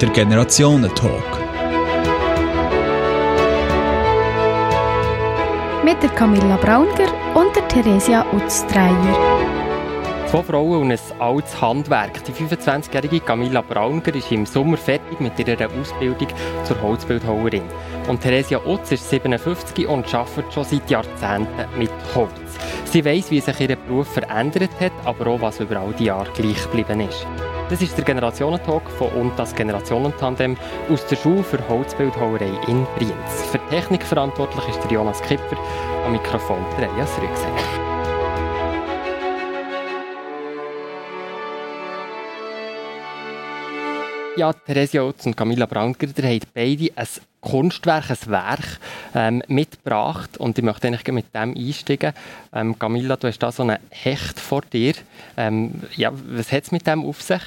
[0.00, 1.24] Der Generationentalk.
[5.82, 8.92] Mit der Camilla Braunger und der Theresia Utztreier.
[10.26, 12.22] Zwei Frauen und ein altes Handwerk.
[12.24, 16.28] Die 25-jährige Camilla Braunger ist im Sommer fertig mit ihrer Ausbildung
[16.64, 17.62] zur Holzbildhauerin.
[18.06, 22.30] Und Theresia Utz ist 57 und arbeitet schon seit Jahrzehnten mit Holz.
[22.84, 26.30] Sie weiß, wie sich ihr Beruf verändert hat, aber auch, was über all die Jahre
[26.34, 27.26] gleich geblieben ist.
[27.68, 30.56] Das ist der Generationentalk von und das Generationentandem
[30.88, 33.42] aus der Schule für Holzbildhauerei in Brienz.
[33.50, 35.56] Für die Technik verantwortlich ist der Jonas Kipper,
[36.04, 37.86] am Mikrofon der Elias Rügsener.
[44.36, 47.08] Ja, Theresia Utz und Camilla Brandger, ihr habt beide ein
[47.40, 48.80] Kunstwerk, ein Werk
[49.14, 52.12] ähm, mitgebracht und ich möchte eigentlich mit dem einsteigen.
[52.52, 54.94] Ähm, Camilla, du hast da so einen Hecht vor dir.
[55.36, 57.40] Ähm, ja, was hat es mit dem auf sich?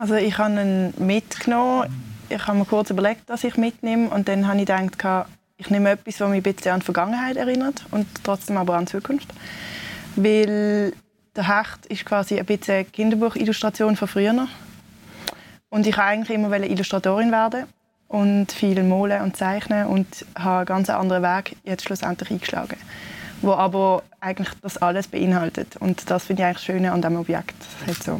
[0.00, 1.94] Also ich habe ihn mitgenommen.
[2.30, 5.90] Ich habe mir kurz überlegt, dass ich mitnehme und dann habe ich gedacht, ich nehme
[5.90, 9.28] etwas, was mich ein bisschen an die Vergangenheit erinnert und trotzdem aber an die Zukunft.
[10.16, 10.94] Weil
[11.36, 14.48] der Hecht ist quasi ein bisschen Kinderbuchillustration von früher
[15.68, 17.64] und ich wollte eigentlich immer Illustratorin werden
[18.08, 22.78] und viel malen und zeichnen und habe einen ganz anderen Weg jetzt schlussendlich eingeschlagen,
[23.42, 25.76] wo aber eigentlich das alles beinhaltet.
[25.76, 27.56] Und das finde ich eigentlich schön an diesem Objekt.
[28.02, 28.18] So.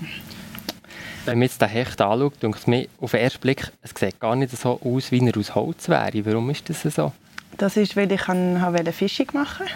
[1.24, 4.36] Wenn man jetzt den Hecht anschaut, denkt mir auf den ersten Blick, es sieht gar
[4.36, 6.24] nicht so aus, wie er aus Holz wäre.
[6.24, 7.12] Warum ist das so?
[7.58, 9.66] Das ist, weil ich eine Fischung machen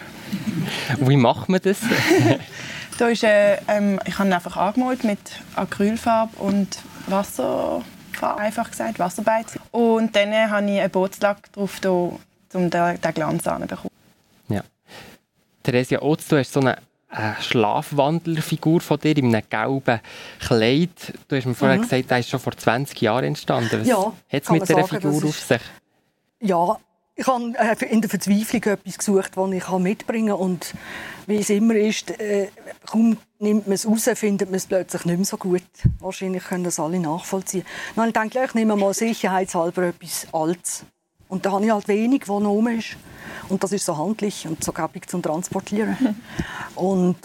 [1.01, 1.81] Wie macht man das?
[2.99, 5.19] da ist, äh, ähm, ich habe ihn einfach angemalt mit
[5.55, 6.79] Acrylfarbe und
[7.09, 7.83] Wasser,
[8.21, 9.59] einfach gesagt, Wasserbeiz.
[9.71, 12.19] Und dann habe ich einen Bootslack drauf, da, um
[12.53, 13.91] den, den Glanz anzubekommen.
[14.49, 14.63] Ja.
[15.63, 16.79] Theresia Otz, du hast so eine
[17.15, 20.01] eine Schlafwandlerfigur von dir in einem gelben
[20.41, 21.15] Kleid.
[21.29, 21.83] Du hast mir vorher mhm.
[21.83, 23.81] gesagt, der ist schon vor 20 Jahren entstanden.
[23.81, 25.61] Was ja, hat es mit dieser Figur auf sich?
[26.41, 26.79] Ja,
[27.17, 30.39] ich habe äh, in der Verzweiflung etwas gesucht, das ich mitbringen kann.
[30.39, 30.75] Und
[31.27, 32.49] wie es immer ist, äh,
[32.87, 35.63] kaum nimmt man es raus, findet man es plötzlich nicht mehr so gut.
[36.01, 37.65] Wahrscheinlich können das alle nachvollziehen.
[37.95, 40.85] Dann denke ich, ich nehme mal sicherheitshalber etwas Altes.
[41.29, 42.97] Und da habe ich halt wenig, was noch ist.
[43.49, 46.21] Und das ist so handlich und so gäbig zum Transportieren.
[46.75, 47.19] und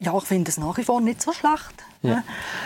[0.00, 1.84] ja, ich finde es nach wie vor nicht so schlecht.
[2.02, 2.22] Ja.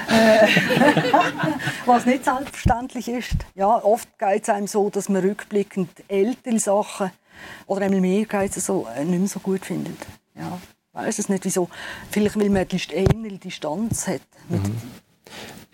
[0.08, 0.46] Äh,
[1.86, 3.36] was nicht selbstverständlich ist.
[3.54, 7.10] Ja, oft geht es einem so, dass man rückblickend ältere Sachen
[7.66, 9.98] oder einmal mehr geht es so, äh, nicht mehr so gut findet.
[10.34, 10.58] Ja,
[10.92, 11.68] weiß es nicht wieso.
[12.10, 14.20] Vielleicht weil man eine Distanz hat.
[14.48, 14.76] Mhm.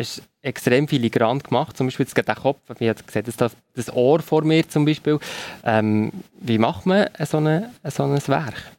[0.00, 3.92] Es ist extrem filigran gemacht, zum Beispiel jetzt der Kopf, wie hat gesehen, das, das
[3.92, 5.18] Ohr vor mir zum Beispiel.
[5.64, 8.72] Ähm, wie macht man so, eine, so ein Werk?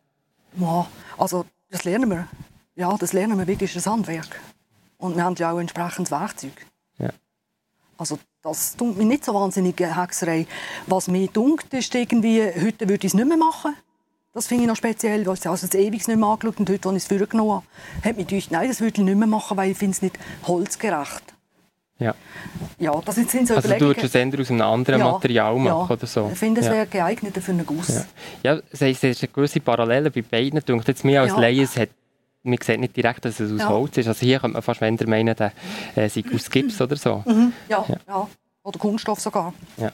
[0.57, 0.87] Ja,
[1.17, 2.27] also das lernen wir.
[2.75, 4.39] Ja, das lernen wir wirklich, das Handwerk.
[4.97, 6.65] Und wir haben ja auch entsprechendes Werkzeug.
[6.97, 7.09] Ja.
[7.97, 10.47] Also das tut mir nicht so wahnsinnig Hexerei.
[10.87, 13.75] Was mir dunkt, ist irgendwie, heute würde ich es nicht mehr machen.
[14.39, 16.87] Das finde ich noch speziell, weil ich also das ewig nicht mehr angeschaut und heute,
[16.87, 17.65] als ich es vorgenommen habe,
[18.07, 20.17] hat mich gedacht, nein, das würde ich nicht mehr machen, weil ich finde es nicht
[20.47, 21.23] holzgerecht.
[21.97, 22.15] Ja.
[22.77, 25.65] Ja, das sind so Also du würdest es eher aus einem anderen ja, Material machen
[25.65, 25.89] ja.
[25.89, 26.29] oder so?
[26.31, 26.71] Ich finde, es ja.
[26.71, 27.89] wäre geeigneter für einen Guss.
[28.41, 30.61] Ja, ja es ist eine gewisse Parallele bei beiden.
[30.61, 31.39] Denkt jetzt mir als ja.
[31.41, 31.89] Laie, es hat
[32.43, 33.67] man sieht nicht direkt, dass es aus.
[33.67, 34.07] Holz ist.
[34.07, 35.51] Also hier könnte man fast weniger meinen, der
[35.95, 37.23] äh, sei aus Gips oder so.
[37.25, 37.51] Mhm.
[37.67, 38.29] Ja, ja, ja.
[38.63, 39.53] Oder Kunststoff sogar.
[39.75, 39.91] Ja.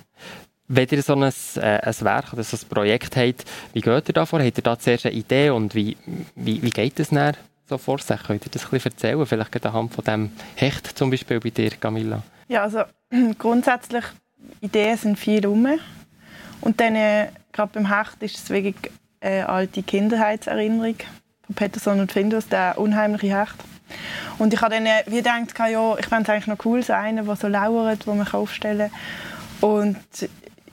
[0.68, 4.14] Wenn ihr so ein, äh, ein Werk oder so ein Projekt habt, wie geht ihr
[4.14, 4.42] da vor?
[4.42, 5.96] Habt ihr da zuerst eine Idee und wie,
[6.36, 7.36] wie, wie geht es dann
[7.70, 8.22] so vor sich?
[8.24, 9.26] Könnt ihr das ein bisschen erzählen?
[9.26, 12.24] Vielleicht anhand von dem Hecht zum Beispiel bei dir, Camilla?
[12.48, 12.84] Ja, also
[13.38, 14.06] grundsätzlich,
[14.62, 15.68] Ideen sind viel rum.
[16.62, 18.76] Und dann, äh, gerade beim Hecht, ist es wirklich
[19.22, 20.96] eine alte Kindheitserinnerung
[21.46, 23.56] von Peterson und Findus, der unheimliche Hecht.
[24.40, 26.94] Und ich habe dann äh, wie gedacht, ja, ich fände es eigentlich noch cool, so
[26.94, 28.90] einen, der so lauert, den man aufstellen
[29.62, 29.70] kann.
[29.70, 29.98] Und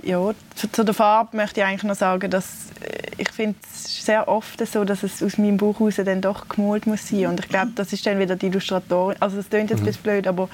[0.03, 4.05] ja, zu, zu, der Farbe möchte ich eigentlich noch sagen, dass äh, ich finde es
[4.05, 7.27] sehr oft so, dass es aus meinem Buch heraus dann doch gemalt muss sein.
[7.27, 9.17] Und ich glaube, das ist dann wieder die Illustratorin.
[9.21, 9.85] Also das klingt jetzt mhm.
[9.85, 10.49] ein bisschen blöd, aber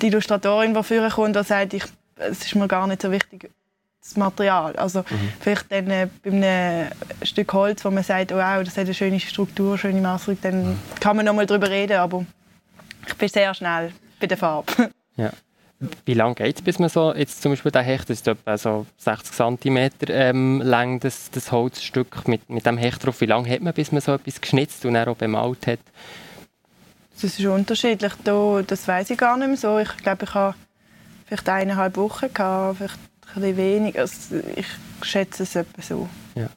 [0.00, 1.84] die Illustratorin, die vorher kommt und sagt, ich,
[2.16, 3.50] es ist mir gar nicht so wichtig,
[4.02, 4.76] das Material.
[4.76, 5.32] Also mhm.
[5.40, 6.90] vielleicht dann äh, bei einem
[7.22, 10.70] Stück Holz, wo man sagt, oh, wow, das hat eine schöne Struktur, schöne Maßrung, dann
[10.70, 10.78] mhm.
[11.00, 12.24] kann man noch mal darüber reden, aber
[13.06, 14.90] ich bin sehr schnell bei der Farbe.
[15.16, 15.30] Ja.
[16.04, 18.56] Wie lange geht es, bis man so, jetzt zum Beispiel der Hecht, das ist etwa
[18.56, 23.50] so 60 cm ähm, lang, das, das Holzstück mit, mit dem Hecht drauf, wie lange
[23.50, 25.80] hat man, bis man so etwas geschnitzt und dann auch bemalt hat?
[27.14, 29.78] Das ist unterschiedlich, das weiß ich gar nicht mehr so.
[29.78, 30.54] Ich glaube, ich habe
[31.26, 32.98] vielleicht eineinhalb Wochen gehabt, vielleicht
[33.34, 33.98] bisschen wenig.
[33.98, 34.66] Also ich
[35.02, 36.08] schätze es etwa so.
[36.34, 36.48] Ja.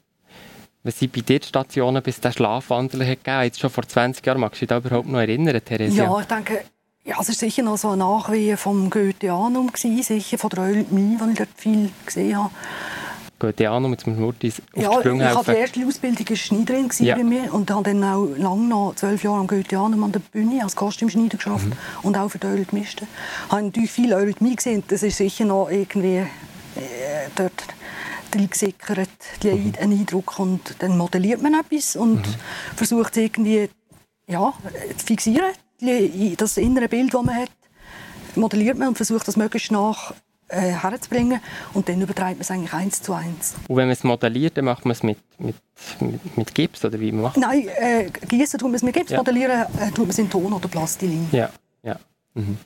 [0.82, 3.42] Was sind bei dir die Stationen, bis der Schlafwandel hat gegeben?
[3.42, 6.04] Jetzt schon vor 20 Jahren, magst du dich da überhaupt noch erinnern, Theresia?
[6.04, 6.64] Ja, ich denke,
[7.06, 11.30] Ja, es war sicher noch so eine Nachwehe vom Goetheanum, sicher von der Eurythmie, die
[11.30, 12.50] ich dort viel gesehen habe.
[13.38, 15.20] Goetheanum, jetzt muss Murtis auf ja, die helfen.
[15.20, 17.14] Ja, die erste Ausbildung war Schneiderin ja.
[17.14, 20.64] bei mir und habe dann auch lange noch, zwölf Jahre am Goetheanum an der Bühne
[20.64, 21.76] als Kostümschneider geschafft mhm.
[22.02, 23.06] und auch für die Eurythmisten.
[23.46, 26.26] Ich habe natürlich viel Eurythmie gesehen, das ist sicher noch irgendwie äh,
[27.36, 27.52] dort
[28.34, 29.10] reingesickert,
[29.44, 29.74] mhm.
[29.80, 32.34] ein Eindruck und dann modelliert man etwas und mhm.
[32.74, 33.68] versucht irgendwie
[34.26, 34.52] ja,
[34.96, 35.52] zu fixieren,
[36.36, 37.50] das innere Bild, das man hat,
[38.34, 40.12] modelliert man und versucht das möglichst nach
[40.48, 41.40] äh, herzubringen
[41.74, 43.54] und dann übertreibt man es eigentlich eins zu eins.
[43.68, 45.56] Und wenn man es modelliert, dann macht man es mit, mit,
[46.00, 49.18] mit, mit Gips oder wie macht Nein, äh, gießen tut man es mit Gips, ja.
[49.18, 51.28] modellieren äh, tut man es in Ton oder Plastilin.
[51.32, 51.50] Ja,
[51.82, 51.96] ja.
[52.34, 52.58] Mhm.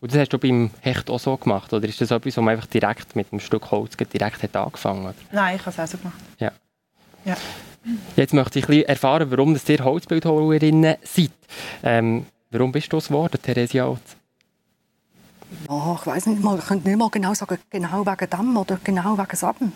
[0.00, 1.72] Und das hast du beim Hecht auch so gemacht?
[1.72, 5.08] Oder ist das etwas, wo man einfach direkt mit einem Stück Holz direkt hat angefangen
[5.08, 5.16] hat?
[5.32, 6.18] Nein, ich habe es auch so gemacht.
[6.38, 6.52] Ja.
[7.24, 7.36] ja.
[8.16, 11.30] Jetzt möchte ich ein bisschen erfahren, warum ihr Holzbildhauerinnen seid.
[11.82, 14.16] Ähm, warum bist du es geworden, Theresia Otz?
[15.68, 18.78] Ja, ich weiß nicht mal, ich könnte nicht mal genau sagen, genau wegen dem oder
[18.84, 19.72] genau wegen Saben.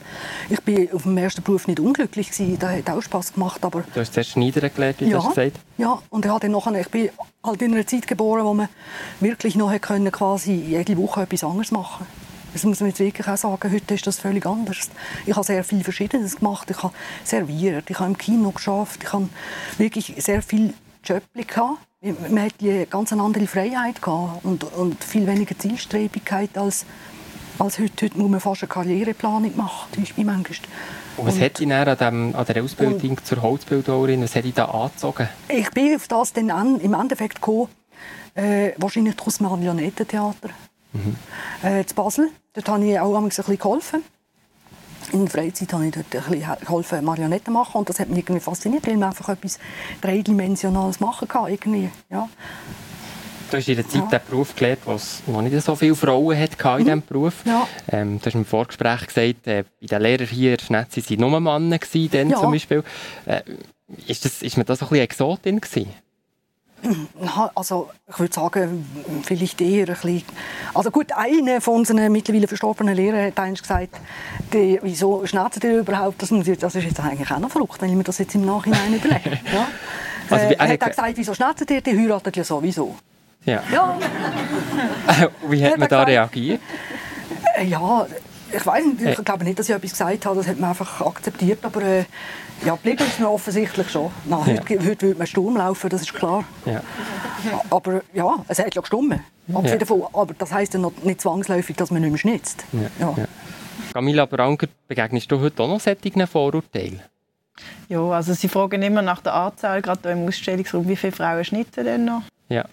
[0.50, 3.82] Ich bin auf dem ersten Beruf nicht unglücklich gewesen, das hat auch Spass gemacht, aber...
[3.94, 5.58] Du hast zuerst Schneider gelernt, wie ja, du gesagt.
[5.78, 7.08] Ja, und ich, dann nachher, ich bin
[7.42, 8.68] halt in einer Zeit geboren, wo man
[9.20, 12.06] wirklich noch können, quasi jede Woche etwas anderes machen.
[12.52, 14.90] Das muss man jetzt wirklich auch sagen, heute ist das völlig anders.
[15.24, 16.70] Ich habe sehr viel Verschiedenes gemacht.
[16.70, 16.92] Ich habe
[17.24, 19.30] serviert, ich habe im Kino geschafft, ich habe
[19.78, 25.26] wirklich sehr viel Jobs gehabt man hat eine ganz andere Freiheit gehabt und, und viel
[25.26, 26.84] weniger Zielstrebigkeit als,
[27.58, 28.06] als heute.
[28.06, 30.58] Heute muss man fast eine Karriereplanung machen, ist bei manchmal.
[31.16, 34.44] Und was und, hat dich an, dem, an der Ausbildung und, zur Holzbildhauerin, was hat
[34.44, 35.28] dich da angezogen?
[35.48, 37.68] Ich bin auf das dann an, im Endeffekt gekommen,
[38.34, 40.48] äh, wahrscheinlich durch das Marionettentheater.
[40.92, 41.16] Mhm.
[41.62, 42.30] Äh, in Basel.
[42.54, 44.02] Dort habe ich auch ein bisschen geholfen
[45.12, 48.18] in der Freizeit habe ich dort ein bisschen geholfen, Marionetten machen und das hat mich
[48.18, 49.58] irgendwie fasziniert, weil man einfach etwas
[50.00, 51.50] dreidimensionales machen kann.
[51.50, 52.28] Irgendwie, ja.
[53.50, 54.18] Du hast in der Zeit ja.
[54.18, 56.84] den Beruf gelernt, wo es noch nicht so viele Frauen hatte in mhm.
[56.84, 57.34] diesem Beruf.
[57.44, 57.68] Ja.
[57.88, 61.40] Ähm, du hast im Vorgespräch gesagt, äh, bei den Lehrern hier in Schnetzi waren nur
[61.40, 62.40] Männer, gewesen, ja.
[62.40, 62.82] zum Beispiel.
[63.26, 63.42] Äh,
[64.06, 65.90] ist, das, ist man da so ein bisschen Exotin gewesen?
[67.54, 70.24] Also ich würde sagen, vielleicht eher ein bisschen.
[70.74, 74.00] Also gut, einer von unseren mittlerweile verstorbenen Lehrern hat eigentlich gesagt,
[74.52, 76.20] die, wieso schnetzen die überhaupt?
[76.20, 79.38] Das, ist jetzt eigentlich auch noch verrückt, wenn ich mir das jetzt im Nachhinein überlege.
[79.52, 79.68] Ja?
[80.30, 81.82] Also, äh, er hat gesagt, wieso schnetzen die?
[81.82, 82.94] Die heiraten ja sowieso.
[83.44, 83.62] Ja.
[83.72, 83.98] ja.
[85.48, 86.60] Wie hat man da reagiert?
[87.56, 88.06] Äh, ja,
[88.52, 91.00] ich weiß nicht, ich glaube nicht, dass ich etwas gesagt habe, das hat man einfach
[91.00, 92.04] akzeptiert, aber äh,
[92.64, 94.10] ja, geblieben ist mir offensichtlich schon.
[94.24, 94.60] Na, ja.
[94.60, 96.44] heute, heute würde man Sturm laufen, das ist klar.
[96.64, 96.82] Ja.
[97.70, 99.20] Aber ja, es hat ja gestummen.
[99.48, 99.76] Ja.
[99.76, 102.64] Davon, aber das heisst ja noch nicht zwangsläufig, dass man nicht mehr schnitzt.
[102.72, 103.14] Ja.
[103.16, 103.24] Ja.
[103.92, 107.02] Camilla Branker, begegnest du heute auch noch solchen Vorurteilen?
[107.88, 111.84] Ja, also sie fragen immer nach der Anzahl, gerade im Ausstellungsraum, wie viele Frauen schnitzen
[111.84, 112.22] denn noch?
[112.48, 112.64] Ja.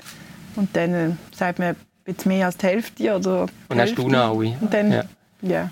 [0.56, 4.08] Und dann äh, sagt man jetzt mehr als die Hälfte oder die Und hast du
[4.08, 4.58] noch alle?
[4.62, 5.04] Und dann, ja.
[5.42, 5.70] Ja.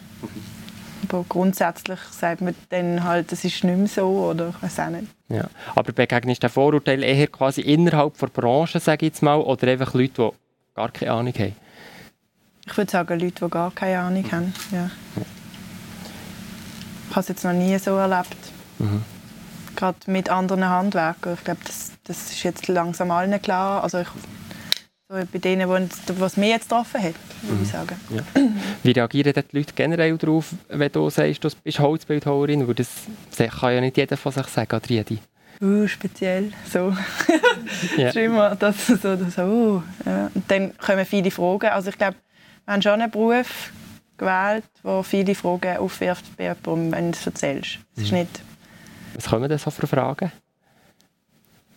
[1.03, 4.89] Aber grundsätzlich sagt man dann halt, es ist nicht mehr so oder ich weiß auch
[4.89, 5.07] nicht.
[5.29, 5.45] Ja.
[5.75, 9.67] Aber begegnest du den Vorurteil eher quasi innerhalb der Branche, sage ich jetzt mal, oder
[9.67, 11.55] einfach Leute, die gar keine Ahnung haben?
[12.65, 14.31] Ich würde sagen, Leute, die gar keine Ahnung mhm.
[14.31, 14.53] haben.
[14.71, 14.89] Ja.
[17.09, 18.37] Ich habe es jetzt noch nie so erlebt.
[18.79, 19.03] Mhm.
[19.75, 21.35] Gerade mit anderen Handwerkern.
[21.35, 23.83] Ich glaube, das, das ist jetzt langsam allen klar.
[23.83, 24.07] Also ich
[25.09, 27.71] so bei denen, was mich jetzt getroffen hat, würde ich mhm.
[27.71, 27.95] sagen.
[28.09, 28.23] Ja.
[28.83, 32.67] Wie reagieren die Leute generell darauf, wenn du sagst, du bist Holzbildhauerin?
[32.75, 32.89] Das
[33.59, 35.17] kann ja nicht jeder von sich sagen, oder jede.
[35.61, 36.95] Uh, speziell, so.
[37.97, 38.09] ja.
[38.09, 39.81] ist immer das so, das, uh.
[40.05, 40.29] ja.
[40.33, 41.67] Und dann kommen viele Fragen.
[41.67, 42.17] Also ich glaube,
[42.65, 43.71] wir haben schon einen Beruf
[44.17, 47.79] gewählt, der viele Fragen aufwirft bei jemandem, wenn du es erzählst.
[47.95, 48.19] Es ist mhm.
[48.19, 48.41] nicht...
[49.15, 50.31] Was kommen denn so für Fragen?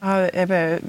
[0.02, 0.80] Ah, eben,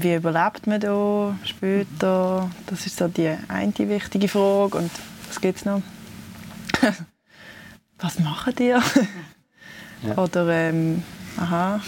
[0.00, 2.48] wie überlebt man da später?
[2.66, 4.78] Das ist so die eine wichtige Frage.
[4.78, 4.90] Und
[5.26, 5.82] was gibt es noch?
[7.98, 8.68] was machen die?
[8.68, 8.82] Ja.
[10.16, 11.02] Oder, ähm,
[11.36, 11.80] aha.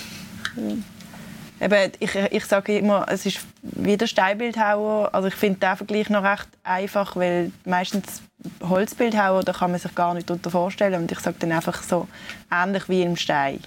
[1.60, 5.10] Eben, ich, ich sage immer, es ist wie der Steinbildhauer.
[5.12, 8.22] Also ich finde den Vergleich noch recht einfach, weil meistens
[8.60, 11.02] Holzbildhauer, da kann man sich gar nicht darunter vorstellen.
[11.02, 12.08] Und ich sage dann einfach so,
[12.50, 13.60] ähnlich wie im Stein.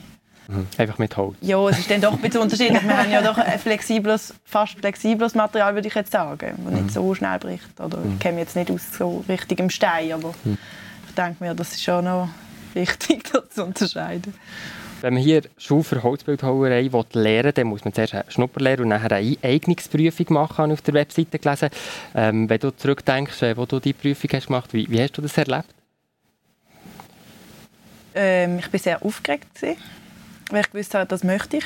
[0.47, 0.67] Mhm.
[0.77, 1.35] Einfach mit Holz.
[1.41, 2.83] Ja, es ist dann doch ein bisschen unterschiedlich.
[2.83, 6.81] Wir haben ja doch ein flexibles, fast flexibles Material, würde ich jetzt sagen, das mhm.
[6.81, 7.79] nicht so schnell bricht.
[7.79, 8.13] Oder mhm.
[8.13, 10.57] ich kenne jetzt nicht aus so richtigem Stein, aber mhm.
[11.07, 12.29] ich denke mir, das ist schon noch
[12.73, 14.33] wichtig, das zu unterscheiden.
[15.01, 18.87] Wenn man hier Schule für Holzbildhauerei lernen will, dann muss man zuerst eine Schnupperlehre und
[18.87, 21.69] nachher eine Eignungsprüfung machen, habe ich auf der Webseite gelesen.
[22.15, 25.21] Ähm, wenn du zurückdenkst, äh, wo du die Prüfung hast gemacht, wie, wie hast du
[25.21, 25.67] das erlebt?
[28.15, 29.53] Ähm, ich war sehr aufgeregt.
[29.55, 29.77] Gewesen
[30.53, 31.65] weil ich gewusst habe, das möchte ich.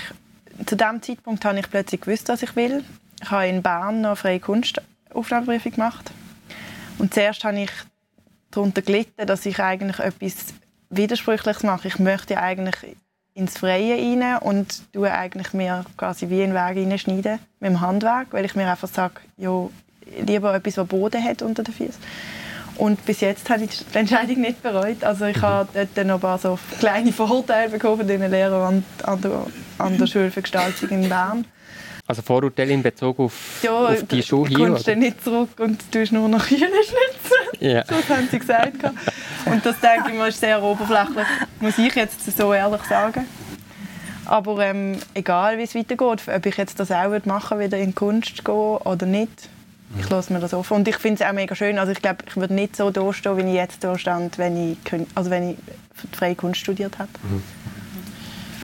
[0.65, 2.83] Zu diesem Zeitpunkt habe ich plötzlich gewusst, was ich will.
[3.21, 4.81] Ich habe in Bern noch freie Kunst
[5.13, 6.11] Aufnahmeprüfung gemacht.
[6.97, 7.71] Und zuerst habe ich
[8.49, 10.53] darunter gelitten, dass ich eigentlich etwas
[10.89, 11.89] Widersprüchliches mache.
[11.89, 12.95] Ich möchte eigentlich
[13.33, 18.27] ins Freie rein und tue eigentlich mir quasi wie einen Weg reinschneiden mit dem Handwerk,
[18.31, 19.69] weil ich mir einfach sage, ja,
[20.25, 22.01] lieber etwas, das Boden hat unter den Füßen.
[22.77, 25.03] Und bis jetzt habe ich die Entscheidung nicht bereut.
[25.03, 29.21] Also ich habe dort noch ein paar so kleine Vorurteile bekommen von den Lehrern an,
[29.21, 29.45] der,
[29.79, 31.45] an der Schule für Gestaltung in Bern.
[32.05, 34.57] Also Vorurteile in Bezug auf, ja, auf die Schule hier?
[34.59, 37.59] Du kommst dann nicht zurück und du tust nur noch Kühle schnitzen.
[37.59, 37.83] Ja.
[37.83, 38.77] Das haben sie gesagt.
[39.45, 41.25] Und das denke ich mal ist sehr oberflächlich,
[41.59, 43.25] muss ich jetzt so ehrlich sagen.
[44.23, 48.43] Aber ähm, egal wie es weitergeht, ob ich jetzt das auch machen wieder in Kunst
[48.43, 49.49] gehen oder nicht,
[49.99, 50.77] ich lasse mir das offen.
[50.77, 51.79] Und ich finde es auch mega schön.
[51.79, 54.77] Also ich glaube, ich würde nicht so dastehen, wie ich jetzt da stand, wenn ich,
[55.15, 55.57] also wenn ich
[56.11, 57.09] freie Kunst studiert hätte.
[57.23, 57.43] Mhm.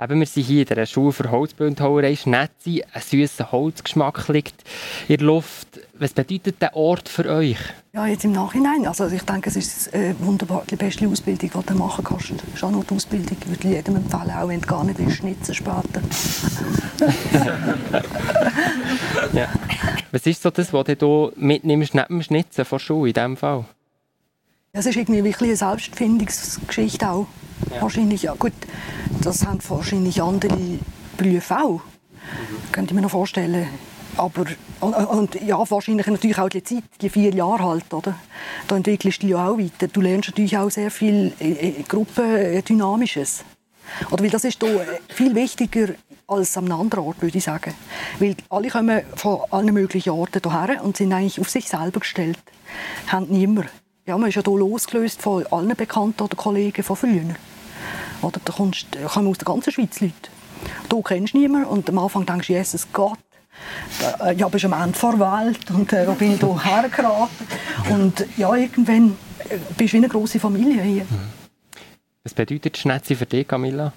[0.02, 2.84] Eben, wir sind hier in der Schule für Holzbildhauerei Schnetzi.
[2.92, 4.64] Ein süßer Holzgeschmack liegt
[5.08, 5.80] in der Luft.
[5.94, 7.58] Was bedeutet der Ort für euch?
[7.94, 8.86] Ja, jetzt im Nachhinein.
[8.86, 12.32] Also ich denke, es ist äh, wunderbar die beste Ausbildung, die du machen kannst.
[12.32, 13.38] Das ist auch noch die Ausbildung.
[13.40, 16.02] Ich würde jedem empfehlen, auch wenn du gar nicht willst, schnitzen später.
[19.34, 19.48] ja.
[20.14, 23.66] Was ist so das, was du mitnimmst neben dem Schnitzen von Schule in diesem Fall?
[24.72, 27.26] Es ist irgendwie eine Selbstfindungsgeschichte auch.
[27.74, 27.82] Ja.
[27.82, 28.54] Wahrscheinlich, ja gut,
[29.24, 30.56] das haben wahrscheinlich andere
[31.18, 31.82] Berufe auch.
[31.82, 32.72] Mhm.
[32.72, 33.68] Könnte ich mir noch vorstellen.
[34.16, 34.46] Aber,
[34.82, 38.14] und, und, ja, wahrscheinlich natürlich auch die Zeit, die vier Jahre halt, oder?
[38.68, 39.88] Da entwickelst du dich ja auch weiter.
[39.88, 43.44] Du lernst natürlich auch sehr viel äh, äh Gruppendynamisches.
[44.10, 45.90] Oder weil das ist hier viel wichtiger
[46.28, 47.74] als an einem anderen Ort, würde ich sagen.
[48.20, 52.40] Weil alle kommen von allen möglichen Orten hierher und sind eigentlich auf sich selber gestellt.
[53.08, 53.70] Haben niemand.
[54.06, 57.36] Ja, man ist ja hier losgelöst von allen Bekannten oder Kollegen von früher.
[58.22, 60.14] Oder da, kommst, da kommen aus der ganzen Schweiz Leute.
[60.90, 63.20] Du kennst niemanden und am Anfang denkst du, Jesus Gott,
[64.22, 67.48] äh, ja, bist am Ende der Welt und äh, bin ich hier hergeraten.
[67.90, 69.18] Und ja, irgendwann
[69.50, 71.06] äh, bist du wie eine grosse Familie hier.
[72.24, 73.92] Was bedeutet Schnetzi für dich, Camilla?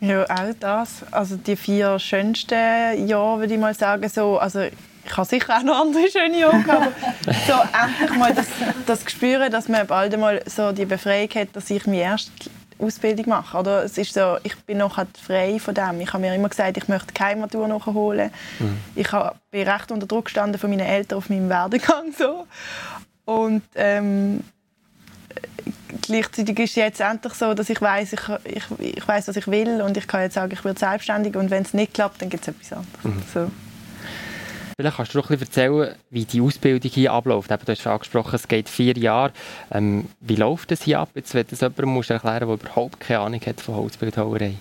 [0.00, 1.04] Ja, auch das.
[1.10, 4.06] Also die vier schönsten Jahre, würde ich mal sagen.
[4.10, 6.92] So, also ich habe sicher auch noch andere schöne Jahre aber
[7.46, 8.46] so endlich mal das,
[8.86, 12.30] das Gespüren, dass man bald einmal so die Befreiung hat, dass ich meine erste
[12.78, 13.56] Ausbildung mache.
[13.56, 13.84] Oder?
[13.84, 16.00] Es ist so, ich bin noch halt frei von dem.
[16.02, 18.30] Ich habe mir immer gesagt, ich möchte keine Matur nachholen.
[18.58, 18.76] Mhm.
[18.94, 19.08] Ich
[19.50, 22.12] bin recht unter Druck gestanden von meinen Eltern auf meinem Werdegang.
[22.18, 22.46] So.
[23.24, 24.40] Und ähm,
[26.02, 29.46] gleichzeitig ist es jetzt endlich so, dass ich weiß, ich, ich, ich weiß, was ich
[29.46, 32.28] will und ich kann jetzt sagen, ich werde selbstständig und wenn es nicht klappt, dann
[32.28, 33.04] gibt es etwas anderes.
[33.04, 33.22] Mhm.
[33.32, 33.50] So.
[34.76, 37.50] Vielleicht kannst du noch ein bisschen erzählen, wie die Ausbildung hier abläuft.
[37.50, 39.32] du hast schon angesprochen, es geht vier Jahre.
[39.70, 41.10] Ähm, wie läuft es hier ab?
[41.14, 44.56] Jetzt, wenn das jemand erklären der überhaupt keine Ahnung hat von Holzbildhauerei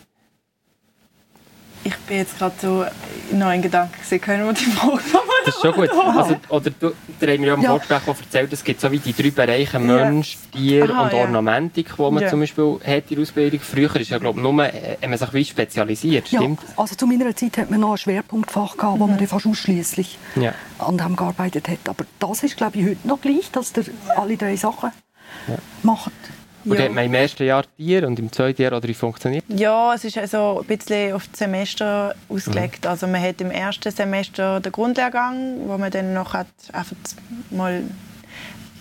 [1.84, 2.86] ich bin jetzt gerade so
[3.32, 5.02] noch in Gedanken gesehen, können wir die Frage
[5.46, 5.90] Das ist schon gut.
[5.90, 7.70] Also, oder du, der haben mir ja im ja.
[7.70, 12.02] Vorgespräch erzählt, es gibt so wie die drei Bereiche Mensch, Tier Aha, und Ornamentik, die
[12.02, 12.30] man ja.
[12.30, 13.60] zum Beispiel hat in der Ausbildung.
[13.60, 16.60] Früher ist ja glaube ich nur, äh, man sich wie spezialisiert, stimmt?
[16.62, 19.16] Ja, also zu meiner Zeit hat man noch ein Schwerpunktfach gehabt, wo mhm.
[19.16, 20.54] man fast ausschließlich ja.
[20.80, 21.90] an dem gearbeitet hat.
[21.90, 23.86] Aber das ist glaube ich heute noch gleich, dass der
[24.16, 24.92] alle drei Sachen
[25.48, 25.56] ja.
[25.84, 26.12] macht.
[26.64, 26.86] Und ja.
[26.86, 30.04] hat man im ersten Jahr Tier und im zweiten Jahr oder wie funktioniert Ja, es
[30.04, 32.84] ist also ein bisschen auf das Semester ausgelegt.
[32.84, 32.90] Mhm.
[32.90, 36.96] Also man hat im ersten Semester den Grundlehrgang, wo man dann noch hat einfach
[37.50, 37.84] mal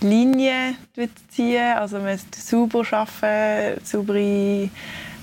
[0.02, 0.76] Linien
[1.28, 4.70] ziehen, also man muss sauber arbeiten, saubere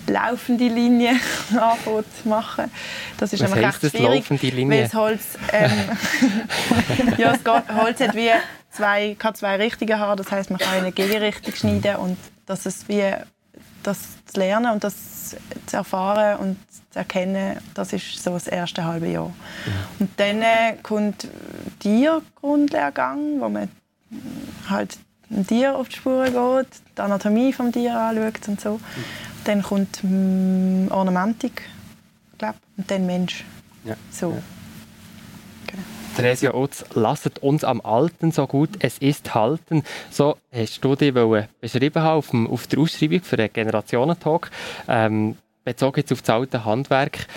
[0.07, 1.19] laufende Linie
[2.25, 2.71] machen.
[3.17, 5.21] Das ist Was nämlich recht schwierig, weil das Holz,
[5.51, 5.71] ähm,
[7.17, 8.29] ja, das Holz hat wie
[8.71, 12.17] zwei, kann zwei Richtungen haben, das heißt man kann eine Gegenrichtung schneiden und
[12.47, 13.03] dass es wie
[13.83, 15.35] das zu lernen und das
[15.65, 16.57] zu erfahren und
[16.91, 19.31] zu erkennen, das ist so das erste halbe Jahr.
[19.65, 19.71] Ja.
[19.99, 21.27] Und dann kommt
[21.83, 23.69] der Grundlehrgang, wo man
[24.67, 24.97] halt
[25.29, 28.73] ein Tier auf die Spuren geht, die Anatomie des Tier anschaut und so.
[28.73, 28.81] Mhm.
[29.43, 31.61] Dann kommt mm, Ornamentik,
[32.37, 33.45] glaub, und dann Mensch.
[33.83, 33.95] Ja.
[34.11, 34.31] So.
[34.31, 34.56] Ja.
[36.17, 39.83] Theresia Otz, lasst uns am Alten so gut es ist halten.
[40.09, 41.13] So hast du dich
[41.61, 44.49] beschrieben auf, auf der Ausschreibung für den Generationentalk.
[44.87, 47.27] Ähm, bezogen jetzt auf das alte Handwerk,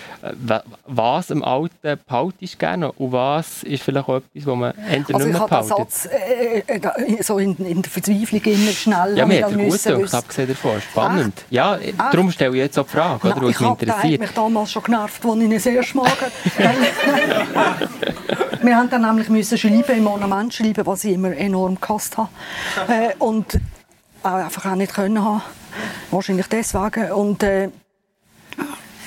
[0.87, 5.27] was am Alten behaltest gerne und was ist vielleicht auch etwas, was man entweder also
[5.27, 5.67] nicht mehr behalten?
[5.67, 9.57] Satz, äh, äh, äh, so in, in, der Verzweiflung innen schnell Ja, mir hat er
[9.57, 10.81] gut gedacht, abgesehen davon.
[10.81, 11.37] Spannend.
[11.37, 11.51] Echt?
[11.51, 11.99] Ja, Echt?
[11.99, 14.05] darum stelle ich jetzt auch die Frage, oder, was mich interessiert.
[14.05, 16.31] Ich habe mich damals schon genervt, als ich ihn sehr schmage.
[18.63, 22.29] Wir haben dann nämlich müssen schreiben, im Ornament schreiben, was ich immer enorm gehasst habe.
[22.87, 23.59] Äh, und
[24.23, 25.41] einfach auch nicht können haben.
[26.11, 27.11] Wahrscheinlich deswegen.
[27.11, 27.69] Und, äh,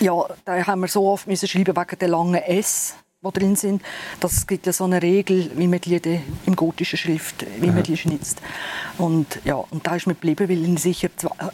[0.01, 2.95] ja, da haben wir so oft müssen schreiben wegen der langen S.
[3.23, 3.83] die drin sind.
[4.21, 7.97] Das gibt ja so eine Regel, wie man die im gotischen Schrift, wie man die
[7.97, 8.41] schnitzt.
[8.99, 11.09] Und ja, und da ist mir geblieben, weil ich sicher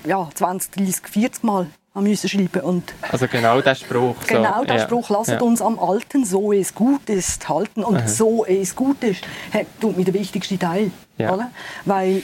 [0.04, 4.16] ja, 20, 30, 40 Mal müssen schreiben und Also genau der Spruch.
[4.23, 4.35] So.
[4.35, 4.82] Genau der ja.
[4.82, 5.40] Spruch, lasst ja.
[5.40, 7.82] uns am Alten, so es gut ist, halten.
[7.82, 8.09] Und Aha.
[8.09, 9.23] so es gut ist,
[9.80, 10.90] tut mir der wichtigste Teil.
[11.18, 11.35] Ja.
[11.35, 11.50] Oder?
[11.85, 12.23] Weil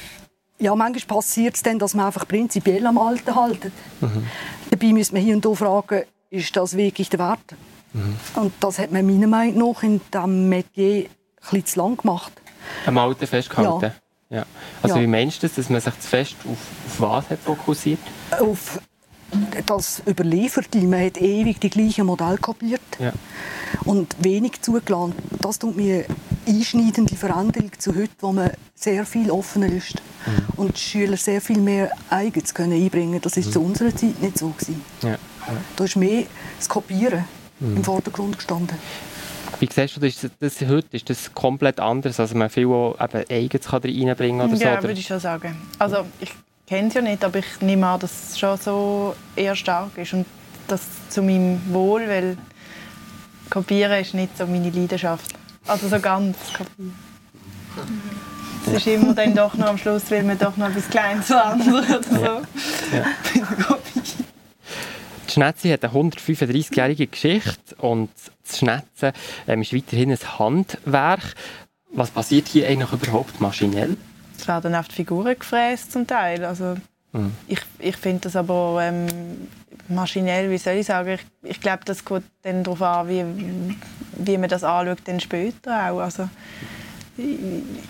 [0.59, 3.73] ja, manchmal passiert es dann, dass man einfach prinzipiell am Alten halten.
[4.01, 4.27] Mhm.
[4.71, 7.57] Dabei müssen wir hier und da fragen, ist das wirklich der Wert?
[7.93, 8.17] Mhm.
[8.37, 11.07] Und das hat man meiner Meinung nach in diesem Metier
[11.51, 12.33] ein zu lang gemacht.
[12.87, 13.93] Am Alten festgehalten?
[14.29, 14.45] Ja.
[14.83, 18.01] Also wie meinst du das, dass man sich zu fest auf, auf was hat fokussiert?
[18.41, 18.81] Auf
[19.67, 20.79] das Überlieferte.
[20.79, 23.13] Man hat ewig die gleichen Modelle kopiert ja.
[23.85, 25.15] und wenig zugelassen.
[25.41, 26.05] Das tut mir
[26.47, 30.47] einschneidende Veränderung zu heute, wo man sehr viel offener ist mhm.
[30.57, 33.53] und die Schüler sehr viel mehr Eigenes können einbringen Das ist mhm.
[33.53, 34.49] zu unserer Zeit nicht so.
[34.49, 34.83] Gewesen.
[35.03, 35.11] Ja.
[35.11, 35.19] Ja.
[35.75, 36.25] Da ist mehr
[36.59, 37.25] das Kopieren
[37.61, 37.77] mhm.
[37.77, 38.77] im Vordergrund gestanden.
[39.59, 40.89] Wie siehst du das, das heute?
[40.91, 42.21] Ist das komplett anders?
[42.21, 45.57] Also man viel eben Eigenes reinbringen kann oder Ja, so, würde ich schon sagen.
[45.79, 46.33] Also ich
[46.67, 50.13] kenne es ja nicht, aber ich nehme an, dass es schon so eher stark ist
[50.13, 50.27] und
[50.67, 52.37] das zu meinem Wohl, weil
[53.51, 55.33] Kopieren ist nicht so meine Leidenschaft.
[55.67, 56.95] Also so ganz kopieren.
[58.67, 61.85] Es ist immer dann doch noch am Schluss, will man doch noch etwas Kleines verändern
[61.85, 62.25] oder so.
[62.25, 62.43] Ja.
[62.93, 63.79] Ja.
[65.29, 68.11] Die Schnetze hat eine 135-jährige Geschichte und
[68.45, 69.13] das Schnetzen
[69.47, 71.35] ähm, ist weiterhin ein Handwerk.
[71.93, 73.97] Was passiert hier eigentlich überhaupt maschinell?
[74.39, 76.45] Es werden oft Figuren gefräst zum Teil.
[76.45, 76.77] Also
[77.13, 77.33] mhm.
[77.47, 79.07] Ich, ich finde das aber ähm,
[79.89, 83.25] maschinell, wie soll ich sagen, ich, ich glaube, das kommt dann darauf an, wie,
[84.17, 86.01] wie man das anschaut dann später auch.
[86.01, 86.29] Also,
[87.17, 87.39] ich,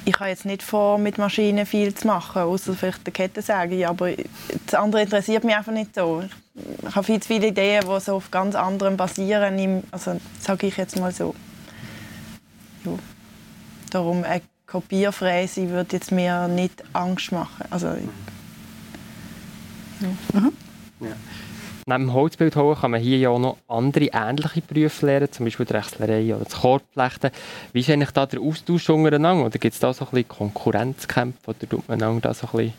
[0.04, 4.12] ich habe jetzt nicht vor, mit Maschinen viel zu machen, außer vielleicht der Kettensäge, aber
[4.66, 6.22] das andere interessiert mich einfach nicht so.
[6.24, 10.68] Ich, ich habe viel zu viele Ideen, die so auf ganz anderem basieren, also sage
[10.68, 11.34] ich jetzt mal so.
[12.84, 12.92] Ja.
[13.90, 14.40] Darum, äh,
[14.76, 17.64] Kopierfräse würde jetzt mir nicht Angst machen.
[17.70, 17.94] Also, ja.
[20.00, 20.52] Mhm.
[21.00, 21.16] Ja.
[21.86, 25.64] Neben dem Holzbildhauer kann man hier ja auch noch andere ähnliche Berufe lernen, zum Beispiel
[25.64, 27.30] die Rechslerei oder das Korbflechten.
[27.72, 29.46] Wie ist eigentlich da der Austausch untereinander?
[29.46, 31.50] Oder gibt es da so ein bisschen Konkurrenzkämpfe?
[31.50, 32.72] Oder tut man da so ein bisschen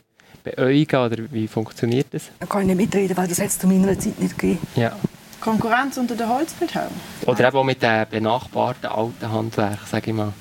[0.44, 0.96] beäugen?
[0.98, 2.30] Oder wie funktioniert das?
[2.40, 4.60] Da kann ich nicht mitreden, weil das es zu meiner Zeit nicht gegeben.
[4.76, 4.96] Ja.
[5.40, 6.92] Konkurrenz unter den Holzbildhauern?
[7.26, 10.34] Oder eben auch mit den benachbarten alten Handwerken, sage ich mal.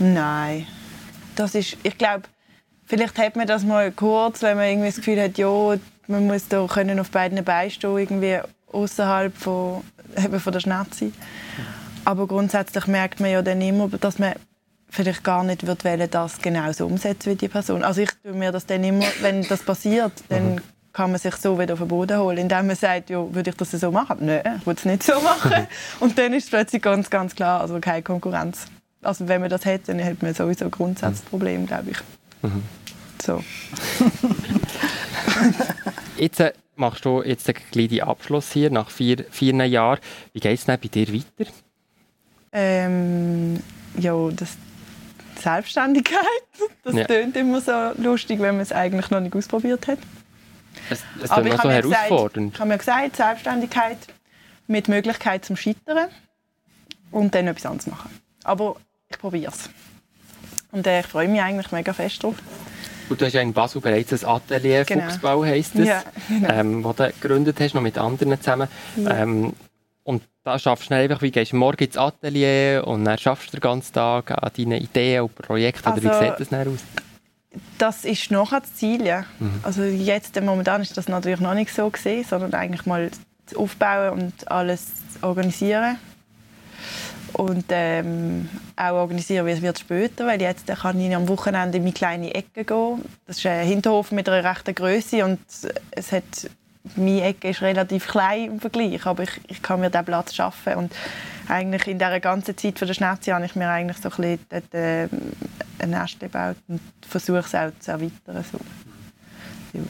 [0.00, 0.66] Nein
[1.38, 2.24] das ist, ich glaube,
[2.86, 5.76] vielleicht hat man das mal kurz, wenn man irgendwie das Gefühl hat, ja,
[6.08, 8.38] man muss da können auf beiden Beinen stehen, irgendwie
[8.72, 9.82] außerhalb von,
[10.38, 11.12] von der Schnetze.
[12.04, 14.34] Aber grundsätzlich merkt man ja dann immer, dass man
[14.88, 17.82] vielleicht gar nicht wird wollen, das genau so umsetzen wie die Person.
[17.82, 20.60] Also ich tue mir das dann immer, wenn das passiert, dann mhm.
[20.92, 23.56] kann man sich so wieder auf den Boden holen, indem man sagt, ja, würde ich
[23.56, 24.18] das so machen?
[24.20, 25.66] Nein, ich würde es nicht so machen.
[26.00, 28.66] Und dann ist es plötzlich ganz, ganz klar, also keine Konkurrenz
[29.06, 31.66] also wenn man das hätte, dann hätte man sowieso ein Grundsatzproblem, mhm.
[31.66, 31.98] glaube ich.
[32.42, 32.62] Mhm.
[33.22, 33.38] So.
[36.18, 39.98] jetzt äh, machst du jetzt einen kleinen Abschluss hier nach vier, vier Jahren.
[40.32, 41.50] Wie geht es bei dir weiter?
[42.52, 43.60] Ähm,
[43.98, 44.56] ja, das
[45.40, 46.20] Selbstständigkeit.
[46.84, 47.04] Das ja.
[47.04, 49.98] klingt immer so lustig, wenn man es eigentlich noch nicht ausprobiert hat.
[50.88, 52.34] Es, es Aber ich so herausfordernd.
[52.34, 53.98] Gesagt, ich habe mir gesagt, Selbstständigkeit
[54.68, 56.08] mit Möglichkeit zum Scheitern
[57.10, 58.10] und dann etwas anderes machen.
[58.44, 58.76] Aber
[59.18, 59.70] probiere es.
[60.72, 62.36] Und äh, ich freue mich eigentlich mega fest drauf.
[63.08, 65.04] Und du hast ja in Basel bereits ein Atelier, genau.
[65.04, 66.48] Fuchsbau heisst es, ja, genau.
[66.52, 68.68] ähm, das du gegründet hast, noch mit anderen zusammen.
[68.96, 69.22] Ja.
[69.22, 69.52] Ähm,
[70.02, 73.56] und da schaffst du einfach, wie gehst du morgen ins Atelier und dann schaffst du
[73.56, 75.88] den ganzen Tag an deinen Ideen und Projekten.
[75.88, 76.80] Also, oder wie also, sieht das dann aus?
[77.78, 79.24] Das ist noch das Ziel, ja.
[79.38, 79.60] Mhm.
[79.62, 83.10] Also jetzt, momentan ist das natürlich noch nicht so gesehen, sondern eigentlich mal
[83.56, 84.86] aufbauen und alles
[85.22, 85.98] organisieren
[87.32, 91.84] und ähm, auch organisieren, wie es wird später, weil jetzt kann ich am Wochenende in
[91.84, 93.02] meine kleine Ecke gehen.
[93.26, 95.40] Das ist ein Hinterhof mit einer rechten Größe und
[95.90, 96.24] es hat
[96.94, 100.74] meine Ecke ist relativ klein im Vergleich, aber ich, ich kann mir diesen Platz schaffen
[100.74, 100.92] und
[101.48, 104.38] eigentlich in dieser ganzen Zeit von der Schnetze habe ich mir eigentlich so ein bisschen
[104.48, 105.08] dort, äh,
[105.78, 108.44] ein Nest gebaut und versuche es auch zu erweitern.
[108.52, 108.58] So.
[109.72, 109.80] Ja.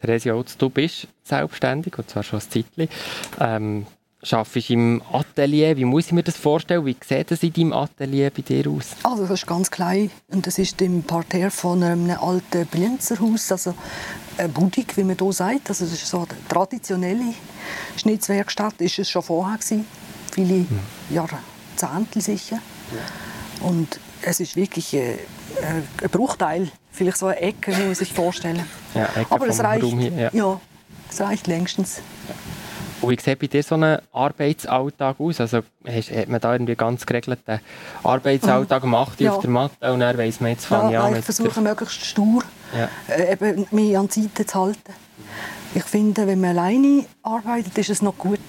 [0.00, 2.88] Theresia Otz, du bist selbstständig, und zwar schon ein Zeitchen.
[3.38, 3.86] Ähm,
[4.22, 5.76] Arbeitest du im Atelier?
[5.76, 6.84] Wie muss ich mir das vorstellen?
[6.84, 8.88] Wie sieht das in deinem Atelier bei dir aus?
[9.02, 13.74] Also das ist ganz klein und das ist im Parterre von einem alten Brienzerhaus, also
[14.36, 15.70] eine Budig, wie man hier sagt.
[15.70, 17.34] Also das ist so eine traditionelle
[17.96, 19.86] Schnitzwerkstatt, ist es schon vorher gewesen.
[20.32, 20.80] viele hm.
[21.08, 22.58] Jahrzehnte sicher.
[22.92, 23.66] Ja.
[23.66, 25.18] Und es ist wirklich ein,
[26.02, 28.64] ein Bruchteil, vielleicht so eine Ecke, wie man sich vorstellen.
[28.94, 30.30] Ja, Ecke Aber es reicht, hier, ja.
[30.32, 30.60] ja,
[31.10, 32.02] es reicht längstens.
[32.28, 32.34] Ja.
[33.00, 35.40] Und wie sieht bei dir so ein Arbeitsalltag aus?
[35.40, 37.60] Also hast, hat man da irgendwie ganz geregelten
[38.02, 39.32] Arbeitsalltag gemacht ja.
[39.32, 42.04] auf der Matte und dann weiss man, jetzt fange ja, ich an Ich versuche möglichst
[42.04, 42.42] stur
[42.76, 42.88] Ja.
[43.14, 44.92] äh, eben, mich an die Zeiten zu halten.
[45.74, 48.40] Ich finde, wenn man alleine arbeitet, ist es noch gut.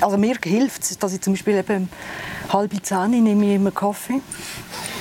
[0.00, 1.88] Also mir hilft es, dass ich zum Beispiel eben
[2.48, 4.20] um halb zehn nehme ich immer Kaffee.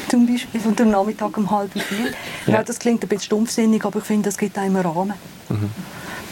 [0.10, 0.62] Zum Beispiel.
[0.66, 2.12] Und am Nachmittag um halb vier.
[2.48, 2.56] Ja.
[2.56, 2.64] Ja.
[2.64, 5.14] das klingt ein bisschen stumpfsinnig, aber ich finde, das gibt einem einen Rahmen.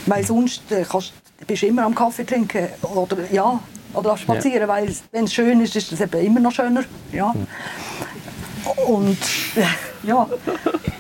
[0.08, 1.14] Weil sonst äh, kannst,
[1.48, 3.60] bist immer am Kaffee trinken oder, ja,
[3.94, 6.84] oder spazieren, weil wenn es schön ist, ist es eben immer noch schöner.
[7.12, 7.34] Ja.
[8.88, 9.18] Und
[9.56, 10.28] äh, ja,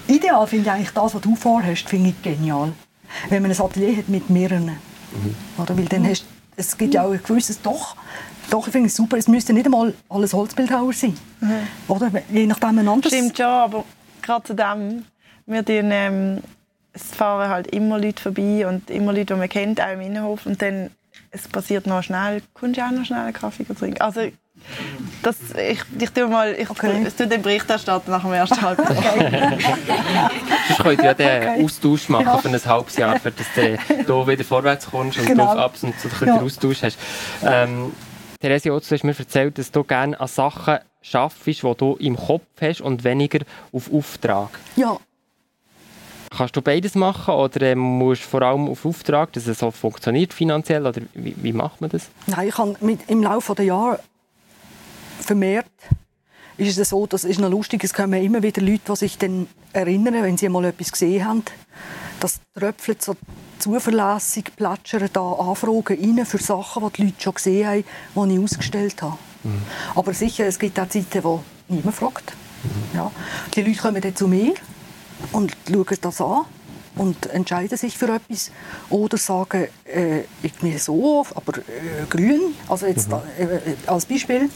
[0.08, 2.74] ideal finde ich eigentlich das, was du vorhast, finde ich genial.
[3.30, 4.78] Wenn man ein Atelier hat mit mehreren.
[5.58, 5.78] Oder?
[5.78, 6.26] Weil dann hast,
[6.56, 7.96] es gibt ja auch ein gewisses Doch.
[8.50, 9.18] Doch, ich finde es super.
[9.18, 11.16] Es müsste nicht einmal alles Holzbildhauer sein.
[11.88, 12.12] Oder?
[12.32, 13.14] Je nachdem ein anderes.
[13.14, 13.84] Stimmt schon, aber
[14.22, 15.06] gerade zu dem,
[15.46, 16.42] wir tun, ähm,
[16.94, 20.46] es fahren halt immer Leute vorbei und immer Leute, die man kennt, auch im Innenhof.
[20.46, 20.90] Und dann
[21.32, 24.02] es passiert noch schnell, kommst du auch noch schnell einen Kaffee trinken?
[24.02, 24.22] Also,
[25.22, 27.04] das, ich, ich tue mal, ich Okay.
[27.06, 28.94] es tue den Bericht erstatten nach dem ersten Halbjahr.
[30.68, 31.64] Sonst könnt ihr ja den Okay.
[31.64, 32.38] Austausch machen Ja.
[32.38, 33.48] für ein halbes Jahr, für dass
[34.06, 35.46] du wieder vorwärts kommst und Genau.
[35.46, 36.36] du auf Abs und so ein Ja.
[36.38, 36.98] den Austausch hast.
[37.44, 37.92] Ähm,
[38.42, 40.80] Theresia Otto, du hast mir erzählt, dass du gerne an Sachen
[41.14, 43.40] arbeitest, die du im Kopf hast und weniger
[43.74, 44.50] auf Auftrag.
[44.76, 44.98] Ja,
[46.30, 49.72] Kannst du beides machen oder ähm, musst du vor allem auf Auftrag, dass es so
[49.72, 50.86] funktioniert finanziell?
[50.86, 52.10] Oder wie, wie macht man das?
[52.28, 54.00] Nein, ich habe mit, im Laufe der Jahre
[55.20, 55.66] vermehrt
[56.60, 59.48] ist es so, das ist noch lustig, es kommen immer wieder Leute, die sich dann
[59.72, 61.44] erinnern, wenn sie mal etwas gesehen haben.
[62.20, 63.16] Das tröpfelt so
[63.60, 68.44] zuverlässig, plätschern da Anfragen rein für Sachen, die die Leute schon gesehen haben, die ich
[68.44, 69.18] ausgestellt habe.
[69.96, 72.34] Aber sicher, es gibt auch Zeiten, wo niemand fragt.
[72.94, 73.10] Ja.
[73.56, 74.54] Die Leute kommen dann zu mir
[75.32, 76.46] und schauen das an
[76.96, 78.52] und entscheiden sich für etwas
[78.90, 81.62] oder sagen äh, irgendwie so, aber äh,
[82.10, 84.50] grün, also jetzt äh, äh, als Beispiel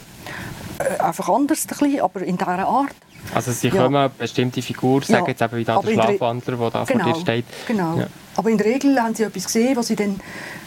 [0.80, 2.95] äh, einfach anders ein bisschen, aber in dieser Art.
[3.34, 3.84] Also sie Ja.
[3.84, 5.30] kommen eine bestimmte Figur, sagen Ja.
[5.30, 7.45] jetzt eben wie der Schlafwandler, der da vor dir steht.
[7.67, 7.99] Genau.
[7.99, 8.08] Ja.
[8.36, 10.19] Aber in der Regel haben sie etwas gesehen, was sie dann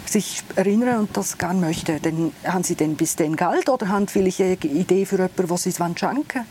[0.07, 2.01] sich erinnern und das gerne möchten.
[2.01, 5.65] Dann haben sie dann bis dann Geld oder haben vielleicht eine Idee für jemanden, was
[5.65, 6.47] sie es schenken wollen.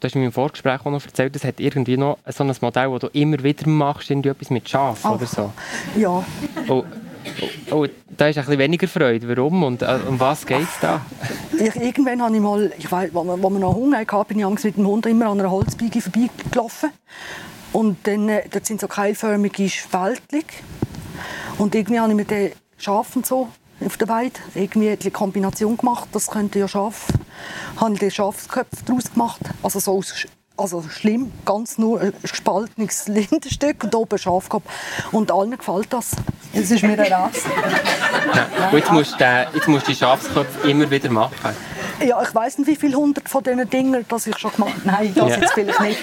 [0.00, 2.90] Du hast mir im Vorgespräch auch noch erzählt, es hat irgendwie noch so ein Modell,
[2.90, 5.12] das du immer wieder machst, irgendwie etwas mit Schaf Ah.
[5.12, 5.52] oder so.
[5.94, 6.24] Ja,
[6.68, 6.84] Oh,
[7.70, 7.86] oh, oh,
[8.16, 9.28] da ist ein bisschen weniger Freude.
[9.28, 11.02] Warum und äh, um was geht es da?
[11.52, 14.64] ich, irgendwann habe ich mal, ich weiss, wo, wir, noch Hunger hatten, bin ich abends
[14.64, 16.92] mit dem Hund immer an einer Holzbiege vorbeigelaufen.
[17.74, 20.44] Und dann, äh, dort sind so keilförmige Spältchen.
[21.58, 23.48] Und irgendwie habe ich mit den Schafen so
[23.84, 27.08] auf der Weide irgendwie die Kombination gemacht, das könnte ja Schaf.
[27.76, 30.12] Habe ich den Schafsköpf daraus gemacht, also so aus,
[30.56, 34.64] also schlimm, ganz nur ein gespaltenes Lindenstück und oben Schafkopf.
[35.12, 36.10] Und allen gefällt das.
[36.52, 37.30] Es ist mir ein.
[38.72, 41.54] Und jetzt musst du, den, jetzt musst du die Schafsköpfe immer wieder machen.
[42.04, 44.86] Ja, ich weiß nicht, wie viele hundert von diesen Dingen das ich schon gemacht habe.
[45.04, 45.36] Nein, das Ja.
[45.40, 45.98] jetzt vielleicht nicht.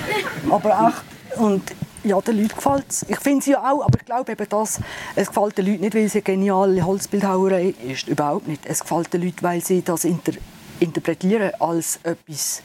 [0.50, 1.40] Aber echt.
[1.40, 1.64] Und
[2.04, 3.06] ja, den Leuten gefällt es.
[3.10, 4.80] Ich finde es ja auch, aber ich glaube eben, dass
[5.16, 8.08] es gefällt den Leuten nicht, weil es eine geniale Holzbildhauerei ist.
[8.08, 8.66] Überhaupt nicht.
[8.66, 10.34] Es gefällt den Leuten, weil sie das inter
[10.80, 12.62] interpretieren als etwas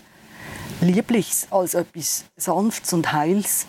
[0.81, 3.67] Liebliches, als etwas Sanftes und Heils.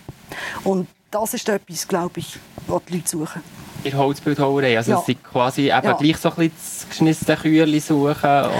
[0.63, 3.41] Und das ist etwas, glaube ich, was die Leute suchen.
[3.83, 4.77] In Holzbildhauerei.
[4.77, 5.03] Also Ja.
[5.05, 5.93] sie quasi eben Ja.
[5.93, 8.05] gleich so ein bisschen das geschnitzte Kühli suchen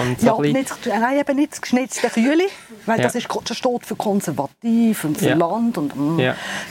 [0.00, 0.52] und so Ja, ein bisschen...
[0.52, 2.44] nicht, nein, eben nicht das geschnitzte Kühle,
[2.84, 3.04] weil Ja.
[3.04, 5.34] das, ist, das steht für konservativ und für Ja.
[5.36, 6.20] Land und mm,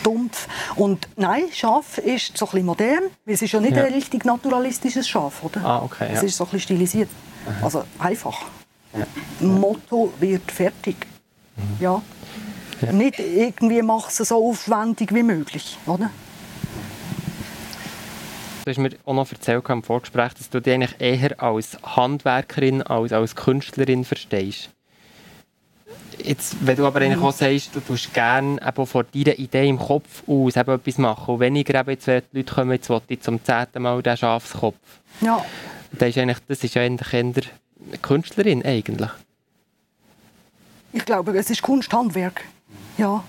[0.04, 0.48] dumpf.
[0.76, 4.24] Und nein, Schaf ist so ein bisschen modern, weil es ist ja nicht ein richtig
[4.24, 5.66] naturalistisches Schaf, oder?
[5.66, 7.10] Ah, okay, Es ist so ein bisschen stilisiert.
[7.62, 8.40] Also einfach.
[9.40, 10.96] Motto wird fertig.
[11.80, 11.96] Ja.
[11.98, 12.02] Mhm.
[12.82, 12.92] Ja.
[12.92, 16.10] Nicht irgendwie machst du es so aufwendig wie möglich, oder?
[18.66, 22.82] Du hast mir auch noch erzählt im Vorgespräch, dass du dich eigentlich eher als Handwerkerin
[22.82, 24.70] als als Künstlerin verstehst.
[26.24, 27.26] Jetzt, wenn du aber eigentlich Mhm.
[27.26, 31.34] auch sagst, du tust gerne eben von deiner Idee im Kopf aus eben etwas machen
[31.34, 34.16] und weniger eben jetzt, wenn die Leute kommen, jetzt will ich zum zehnten Mal den
[34.16, 34.78] Schafskopf.
[35.22, 35.44] Ja.
[35.92, 37.44] Das ist, eigentlich, das ist ja eigentlich eher
[38.02, 39.10] Künstlerin eigentlich.
[40.92, 42.46] Ich glaube, es ist Kunsthandwerk.
[42.98, 43.24] Ja.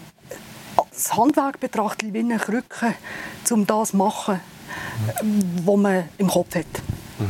[0.90, 2.94] Das Handwerk betrachte ich wie eine Krücke,
[3.50, 4.40] um das zu machen,
[5.64, 6.66] was man im Kopf hat.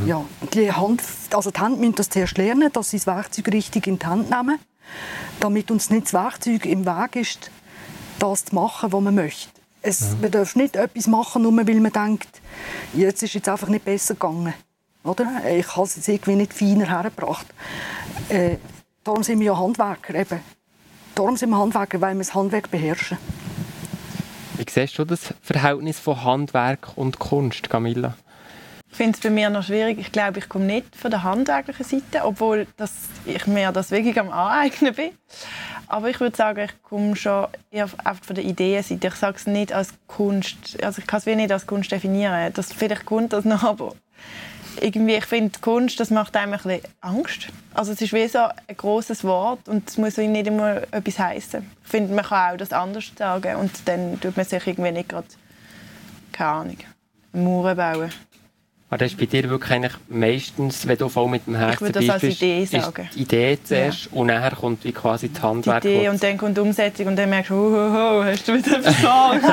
[0.06, 0.24] Ja.
[0.52, 3.98] Die, Hand, also die Hände müssen das zuerst lernen, dass sie das Werkzeug richtig in
[3.98, 4.58] die Hand nehmen,
[5.40, 7.50] damit uns nicht das Werkzeug im Weg ist,
[8.18, 9.50] das zu machen, was man möchte.
[9.82, 12.40] Es, Man darf nicht etwas machen, nur weil man denkt,
[12.94, 14.54] jetzt ist jetzt einfach nicht besser gegangen.
[15.04, 15.42] Oder?
[15.50, 17.46] Ich habe es jetzt irgendwie nicht feiner hergebracht.
[18.30, 18.56] Äh,
[19.04, 20.14] darum sind wir ja Handwerker.
[20.14, 20.40] Eben.
[21.14, 23.18] Darum sind wir Handwerker, weil wir das Handwerk beherrschen.
[24.56, 28.14] Wie siehst du das Verhältnis von Handwerk und Kunst, Camilla?
[28.90, 29.98] Ich finde es bei mir noch schwierig.
[29.98, 32.92] Ich glaube, ich komme nicht von der handwerklichen Seite, obwohl das,
[33.24, 35.10] ich mir das wirklich am Aneignen bin.
[35.88, 39.08] Aber ich würde sagen, ich komme schon eher von der Ideenseite.
[39.08, 42.52] Ich sage es nicht als Kunst, also ich kann es nicht als Kunst definieren.
[42.54, 43.94] Das, vielleicht kommt das noch, aber
[44.80, 47.48] irgendwie, ich finde, Kunst, das macht einem ein bisschen Angst.
[47.72, 51.70] Also es ist wie so ein großes Wort und es muss nicht immer etwas heißen.
[51.84, 55.08] Ich finde, man kann auch das anders sagen und dann tut man sich irgendwie nicht
[55.08, 55.26] gerade,
[56.32, 56.78] keine Ahnung,
[57.32, 58.12] Mauern bauen.
[58.90, 61.97] Aber das ist bei dir wirklich eigentlich meistens, wenn du voll mit dem Herzen bist,
[61.97, 63.11] das als Idee sagen.
[63.14, 64.11] die Idee zuerst ja.
[64.12, 65.83] und nachher kommt wie quasi das Handwerk.
[65.83, 68.47] Die Idee und dann kommt die Umsetzung und dann merkst du, oh, oh, oh hast
[68.47, 69.44] du wieder gesagt.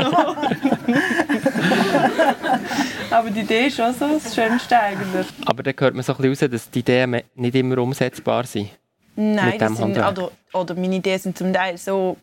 [3.09, 5.25] Aber die Idee ist schon so das Schönste eigentlich.
[5.45, 8.69] Aber dann hört man so ein bisschen raus, dass die Ideen nicht immer umsetzbar sind.
[9.15, 12.17] Nein, das sind, oder, oder meine Ideen sind zum Teil so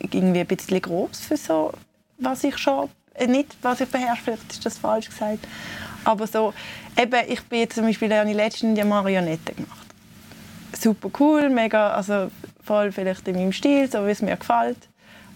[0.00, 1.72] irgendwie ein bisschen groß für so,
[2.18, 5.46] was ich schon äh, nicht, was ich beherrsche, vielleicht ist das falsch gesagt.
[6.06, 6.54] Aber so,
[6.96, 9.86] eben, ich bin jetzt zum Beispiel habe ich letztens die Marionette gemacht.
[10.72, 12.30] Super cool, mega, also
[12.62, 14.78] voll vielleicht in meinem Stil, so wie es mir gefällt.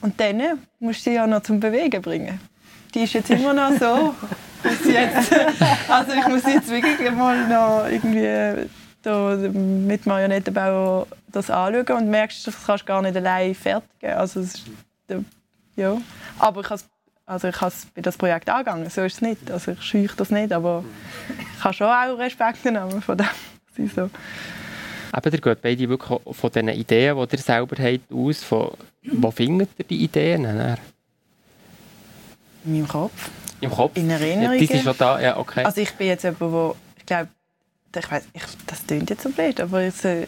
[0.00, 2.40] Und dann musst du sie ja noch zum Bewegen bringen.
[2.94, 4.14] Die ist jetzt immer noch so.
[4.88, 5.32] jetzt,
[5.88, 8.68] also ich muss jetzt wirklich mal noch irgendwie
[9.02, 14.12] da mit Marionettenbau das anschauen und merkst, das kannst du gar nicht allein fertigen.
[14.12, 14.44] Also,
[15.74, 15.96] ja.
[16.38, 16.80] Aber ich habe
[17.30, 19.50] also ich habe bei das Projekt angegangen, so ist es nicht.
[19.52, 20.84] Also ich scheuche das nicht, aber
[21.56, 23.26] ich habe schon auch Respekt genommen von dem.
[23.94, 24.10] So.
[25.16, 28.42] Eben, ihr geht beide wirklich von den Ideen, die ihr selber habt, aus.
[28.42, 28.72] Von,
[29.04, 30.44] wo findet ihr die Ideen?
[30.44, 30.76] In
[32.64, 33.30] meinem Kopf.
[33.60, 33.96] Im Kopf?
[33.96, 34.52] In Erinnerungen.
[34.54, 35.64] Ja, die sind schon da, ja, okay.
[35.64, 37.28] Also ich bin jetzt jemand, wo, ich glaube,
[37.96, 40.26] ich weiß, ich, das klingt jetzt so blöd, aber jetzt, äh,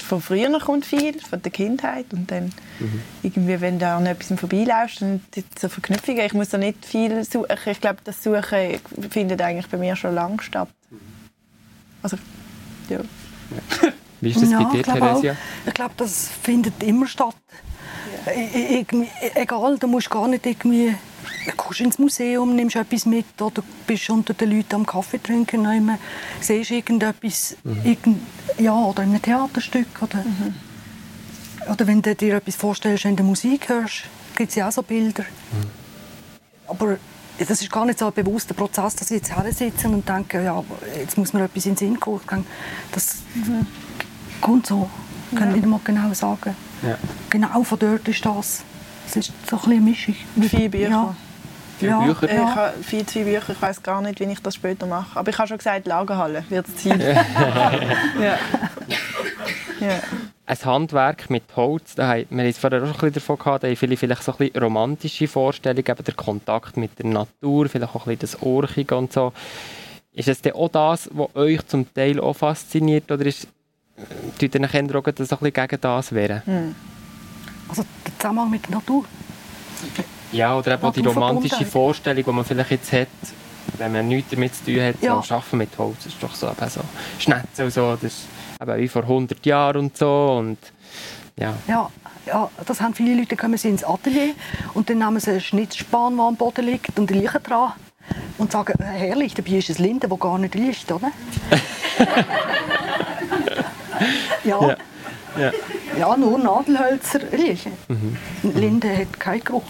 [0.00, 2.06] von früher kommt viel, von der Kindheit.
[2.12, 3.02] Und dann mhm.
[3.22, 5.20] irgendwie, wenn du an etwas vorbeiläufst, dann
[5.58, 6.24] so Verknüpfungen.
[6.24, 7.46] Ich muss da nicht viel suchen.
[7.66, 10.68] Ich glaube, das Suchen findet eigentlich bei mir schon lange statt.
[12.02, 12.16] Also,
[12.88, 12.98] ja.
[12.98, 13.92] ja.
[14.20, 15.36] Wie ist das ja, bei dir, Theresia?
[15.66, 17.36] Ich glaube, das findet immer statt.
[18.26, 18.32] Ja.
[18.32, 18.84] E
[19.34, 20.94] egal, du musst gar nicht irgendwie
[21.44, 25.62] Du kommst ins Museum, nimmst etwas mit oder bist unter den Leuten am Kaffee trinken,
[25.62, 25.98] nehmen,
[26.40, 27.80] siehst irgendetwas, mhm.
[27.84, 28.20] irgend,
[28.58, 29.88] ja, oder in einem Theaterstück.
[30.00, 30.54] Oder, mhm.
[31.70, 34.04] oder wenn du dir etwas vorstellst, wenn du Musik hörst,
[34.36, 35.24] gibt es ja auch so Bilder.
[35.24, 35.70] Mhm.
[36.68, 36.96] Aber
[37.38, 40.42] das ist gar nicht so ein bewusster Prozess, dass ich jetzt hier sitze und denke,
[40.42, 40.62] ja,
[40.96, 42.46] jetzt muss mir etwas in den Sinn kommen.
[42.92, 43.66] Das mhm.
[44.40, 44.88] kommt so.
[45.34, 45.56] Kann ja.
[45.56, 46.54] nicht mal genau sagen.
[46.82, 46.98] Ja.
[47.30, 48.62] Genau von dort ist das.
[49.08, 50.16] Es ist so ein bisschen eine Mischung.
[50.48, 50.88] Viele Bücher.
[50.88, 51.16] Ja.
[51.82, 52.30] Viele ja, Bücher?
[52.30, 53.52] Ich habe viel zu viele Bücher.
[53.52, 55.18] Ich weiß gar nicht, wie ich das später mache.
[55.18, 57.00] Aber ich habe schon gesagt, Lagerhalle wird es sein.
[58.20, 58.38] ja.
[59.80, 60.00] ja.
[60.46, 63.64] Ein Handwerk mit Holz, da haben wir jetzt vorher auch schon ein bisschen davon gehabt,
[63.64, 67.68] da haben viele vielleicht so ein bisschen romantische Vorstellungen, eben der Kontakt mit der Natur,
[67.68, 69.32] vielleicht auch ein bisschen das Orchige und so.
[70.12, 73.48] Ist es denn auch das, was euch zum Teil auch fasziniert, oder ist,
[74.38, 76.42] tut ihr nachher auch das ein bisschen gegen das wäre?
[76.44, 76.74] Hm.
[77.68, 79.04] Also der Zusammenhang mit der Natur.
[80.32, 83.08] Ja, oder eben auch die romantische Vorstellung, die man vielleicht jetzt hat,
[83.78, 85.22] wenn man nichts damit zu tun hat, ja.
[85.22, 86.80] so arbeiten mit Holz, das ist doch so, eben so
[87.18, 88.26] Schnetzel und so, das ist
[88.60, 90.58] eben wie vor 100 Jahren und so und
[91.38, 91.54] ja.
[91.66, 91.90] Ja,
[92.26, 94.34] ja, das haben viele Leute, kommen sie ins Atelier
[94.74, 97.72] und dann nehmen sie einen Schnitzspan, der am Boden liegt und die liegen dran
[98.38, 101.10] und sagen, herrlich, dabei ist ein Linde, das gar nicht liegt, oder?
[104.44, 104.68] ja.
[104.68, 104.76] ja.
[105.38, 105.52] Ja.
[105.98, 107.72] ja, nur Nadelhölzer riechen.
[107.88, 108.16] Mhm.
[108.54, 109.64] Linde hat keinen Geruch.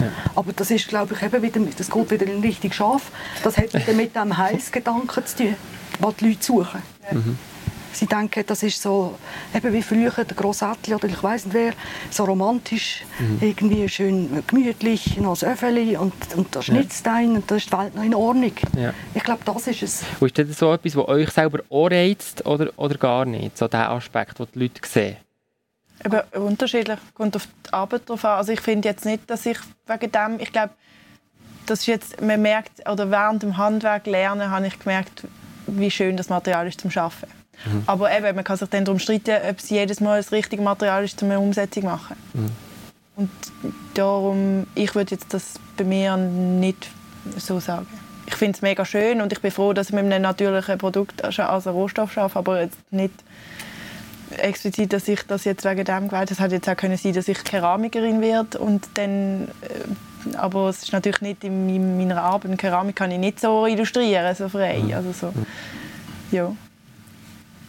[0.00, 0.08] Ja.
[0.34, 3.02] Aber das ist, glaube ich, eben wieder, das geht wieder in richtig scharf.
[3.42, 5.56] Das hat wieder mit dem Heilsgedanken zu tun,
[6.00, 6.82] was die Leute suchen.
[7.12, 7.38] Mhm.
[7.96, 9.18] Sie denken, das ist so,
[9.54, 11.72] eben wie früher der Grossätli oder ich weiß nicht wer,
[12.10, 13.38] so romantisch, mhm.
[13.40, 17.14] irgendwie schön gemütlich, noch ein Öffeli und, und da schnitzt ja.
[17.14, 18.52] ein und da ist die Welt noch in Ordnung.
[18.76, 18.92] Ja.
[19.14, 20.04] Ich glaube, das ist es.
[20.20, 23.66] Und ist das so etwas, was euch selber auch reizt oder, oder gar nicht, so
[23.66, 25.16] der Aspekt, den die Leute sehen?
[26.04, 28.36] Eben unterschiedlich, kommt auf die Arbeit drauf an.
[28.36, 29.56] Also ich finde jetzt nicht, dass ich
[29.86, 30.74] wegen dem, ich glaube,
[31.64, 35.24] das ist jetzt, man merkt, oder während dem Handwerk lernen, habe ich gemerkt,
[35.66, 37.32] wie schön das Material ist zum Arbeiten.
[37.64, 37.82] Mhm.
[37.86, 41.04] Aber eben, man kann sich dann darum streiten, ob es jedes Mal das richtige Material
[41.04, 42.16] ist, um eine Umsetzung zu machen.
[42.34, 42.50] Mhm.
[43.16, 43.30] Und
[43.94, 46.90] darum, ich würde jetzt das bei mir nicht
[47.38, 47.86] so sagen.
[48.26, 51.24] Ich finde es mega schön und ich bin froh, dass ich mit einem natürlichen Produkt
[51.24, 53.14] als Rohstoff arbeite, aber jetzt nicht
[54.36, 57.28] explizit, dass ich das jetzt wegen dem gewählt Es hätte jetzt auch können sein, dass
[57.28, 62.58] ich Keramikerin werde und dann äh, aber es ist natürlich nicht in meiner Arbeit.
[62.58, 64.78] Keramik kann ich nicht so illustrieren, so frei.
[64.78, 64.92] Mhm.
[64.92, 65.32] Also so,
[66.32, 66.52] ja.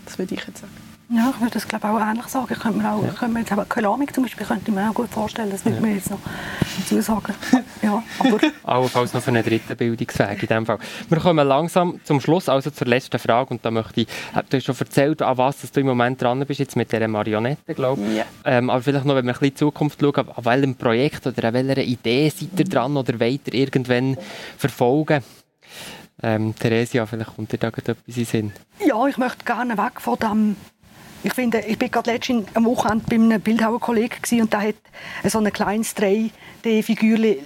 [0.07, 0.71] Das würde ich jetzt sagen.
[1.09, 2.47] Ja, ich würde das glaube auch ähnlich sagen.
[2.49, 3.09] Ich könnte mir auch, ja.
[3.11, 5.49] könnte mir jetzt, Keramik zum Beispiel könnte ich mir auch gut vorstellen.
[5.49, 5.81] Das würde ja.
[5.81, 6.19] mir jetzt noch
[6.79, 7.33] dazu sagen.
[7.81, 8.39] ja, aber...
[8.63, 10.79] Allenfalls noch für einen dritten Bildungsweg in dem Fall.
[11.09, 13.51] Wir kommen langsam zum Schluss, also zur letzten Frage.
[13.51, 16.45] Und da möchte ich, äh, du hast schon erzählt, an was du im Moment dran
[16.45, 18.17] bist, jetzt mit dieser Marionette, glaube ich.
[18.17, 18.25] Ja.
[18.45, 21.27] Ähm, aber vielleicht noch, wenn wir ein bisschen in die Zukunft schauen, an welchem Projekt
[21.27, 24.17] oder an welcher Idee seid ihr dran oder ihr irgendwann
[24.57, 25.21] verfolgen?
[26.23, 28.51] Ähm, Theresia, vielleicht kommt dir da etwas in den Sinn.
[28.85, 30.55] Ja, ich möchte gerne weg von dem
[31.23, 34.75] ich finde, ich bin gerade letztens am Wochenende bei einem Bildhauerkollegen und der hat
[35.25, 37.37] so ein kleines 3D-Figürchen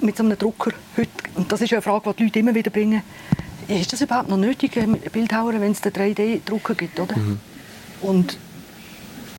[0.00, 1.10] mit so einem Drucker heute.
[1.34, 3.02] Und das ist eine Frage, die die Leute immer wieder bringen.
[3.68, 4.72] Ist das überhaupt noch nötig,
[5.12, 7.16] Bildhauer, wenn es den 3D-Drucker gibt, oder?
[7.16, 7.40] Mhm.
[8.02, 8.36] Und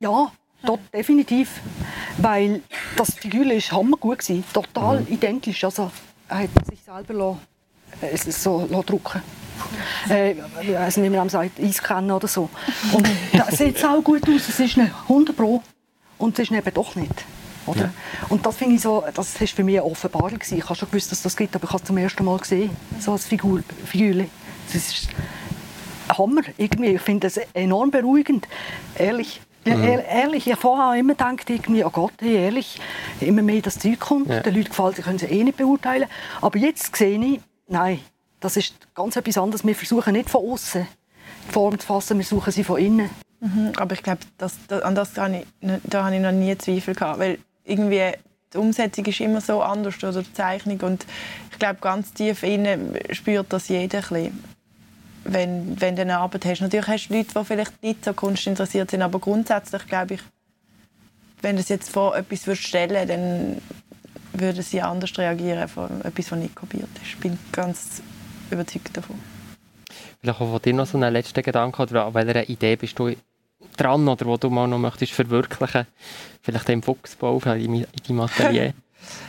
[0.00, 0.32] ja,
[0.64, 1.60] dort definitiv,
[2.18, 2.62] weil
[2.96, 5.12] das Figürchen ist hammergut gewesen, total mhm.
[5.12, 5.62] identisch.
[5.62, 5.90] Also
[6.28, 7.14] er hat sich selber
[8.02, 9.22] äh, so drucken
[10.08, 12.48] äh, nicht, wie man sagt, einscannen oder so.
[12.92, 15.62] Und das sieht auch gut aus, es ist eine 100 Pro
[16.18, 17.24] und es ist eben doch nicht.
[17.66, 17.80] Oder?
[17.80, 17.92] Ja.
[18.28, 20.58] Und das finde ich so, das ist für mich eine Offenbarung gewesen.
[20.58, 22.70] Ich habe schon gewusst, dass das gibt, aber ich habe es zum ersten Mal gesehen,
[22.98, 24.30] so als Figur, Figürchen.
[24.66, 25.08] Das ist
[26.08, 26.94] Hammer, irgendwie.
[26.94, 28.48] Ich finde das enorm beruhigend,
[28.96, 29.40] ehrlich.
[29.64, 30.00] Ja, mhm.
[30.10, 32.80] ehrlich, ich habe vorher immer gedacht, irgendwie, oh Gott, hey, ehrlich,
[33.20, 34.40] immer mehr das Zeug kommt, ja.
[34.40, 36.08] den Leuten gefällt, sie können es eh nicht beurteilen.
[36.40, 38.00] Aber jetzt sehe ich, nein,
[38.40, 39.64] das ist ganz etwas anderes.
[39.64, 40.86] Wir versuchen nicht von außen
[41.48, 43.10] die Form zu fassen, wir suchen sie von innen.
[43.40, 44.20] Mhm, aber ich glaube,
[44.82, 45.46] an das habe ich,
[45.84, 48.12] da habe ich noch nie Zweifel gehabt, weil irgendwie
[48.52, 51.06] die Umsetzung ist immer so anders oder die Zeichnung und
[51.50, 54.38] ich glaube, ganz tief innen spürt das jeder ein
[55.24, 56.60] wenn, wenn du eine Arbeit hast.
[56.60, 60.20] Natürlich hast du Leute, die vielleicht nicht so kunstinteressiert sind, aber grundsätzlich glaube ich,
[61.40, 63.62] wenn du jetzt vor etwas stellen dann
[64.32, 67.08] würden sie anders reagieren von etwas, was nicht kopiert ist.
[67.14, 68.02] Ich bin ganz
[68.50, 69.18] überzeugt davon.
[70.20, 73.14] Vielleicht auch von dir noch so einen letzten Gedanke oder an welcher Idee bist du
[73.76, 75.86] dran oder wo du mal noch möchtest verwirklichen?
[76.42, 78.74] Vielleicht im Fuchsbau in deinem Atelier?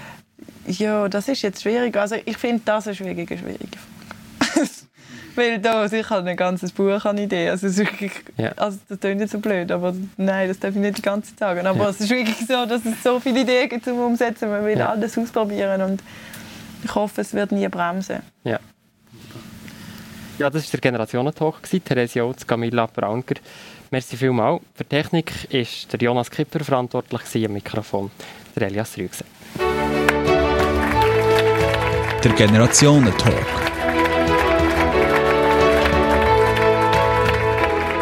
[0.68, 1.96] ja, das ist jetzt schwierig.
[1.98, 3.93] Also ich finde das eine schwierige, schwierige Frage.
[5.36, 7.50] Weil da ich habe ein ganzes Buch an Ideen.
[7.50, 8.52] Also, es ist wirklich, ja.
[8.54, 11.40] also das klingt nicht so blöd, aber nein, das darf ich nicht die ganze Zeit
[11.40, 11.68] sagen.
[11.68, 11.90] Aber ja.
[11.90, 14.50] es ist wirklich so, dass es so viele Ideen gibt zum Umsetzen.
[14.50, 14.90] Man will ja.
[14.90, 16.04] alles ausprobieren und
[16.84, 18.20] ich hoffe, es wird nie bremsen.
[18.44, 18.60] Ja.
[20.40, 21.62] Ja, das war der Generationentalk.
[21.86, 23.36] Theresia Otz, Camilla Braunker.
[23.92, 24.62] Merci vielmals.
[24.74, 28.10] Für die Technik ist der Jonas Kipper verantwortlich am Mikrofon,
[28.56, 29.26] der Elias Rügse.
[32.24, 33.63] Der Generationentalk.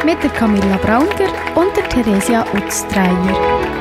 [0.04, 3.81] Mit der Camilla Braunker und der Theresia Utz-Dreier.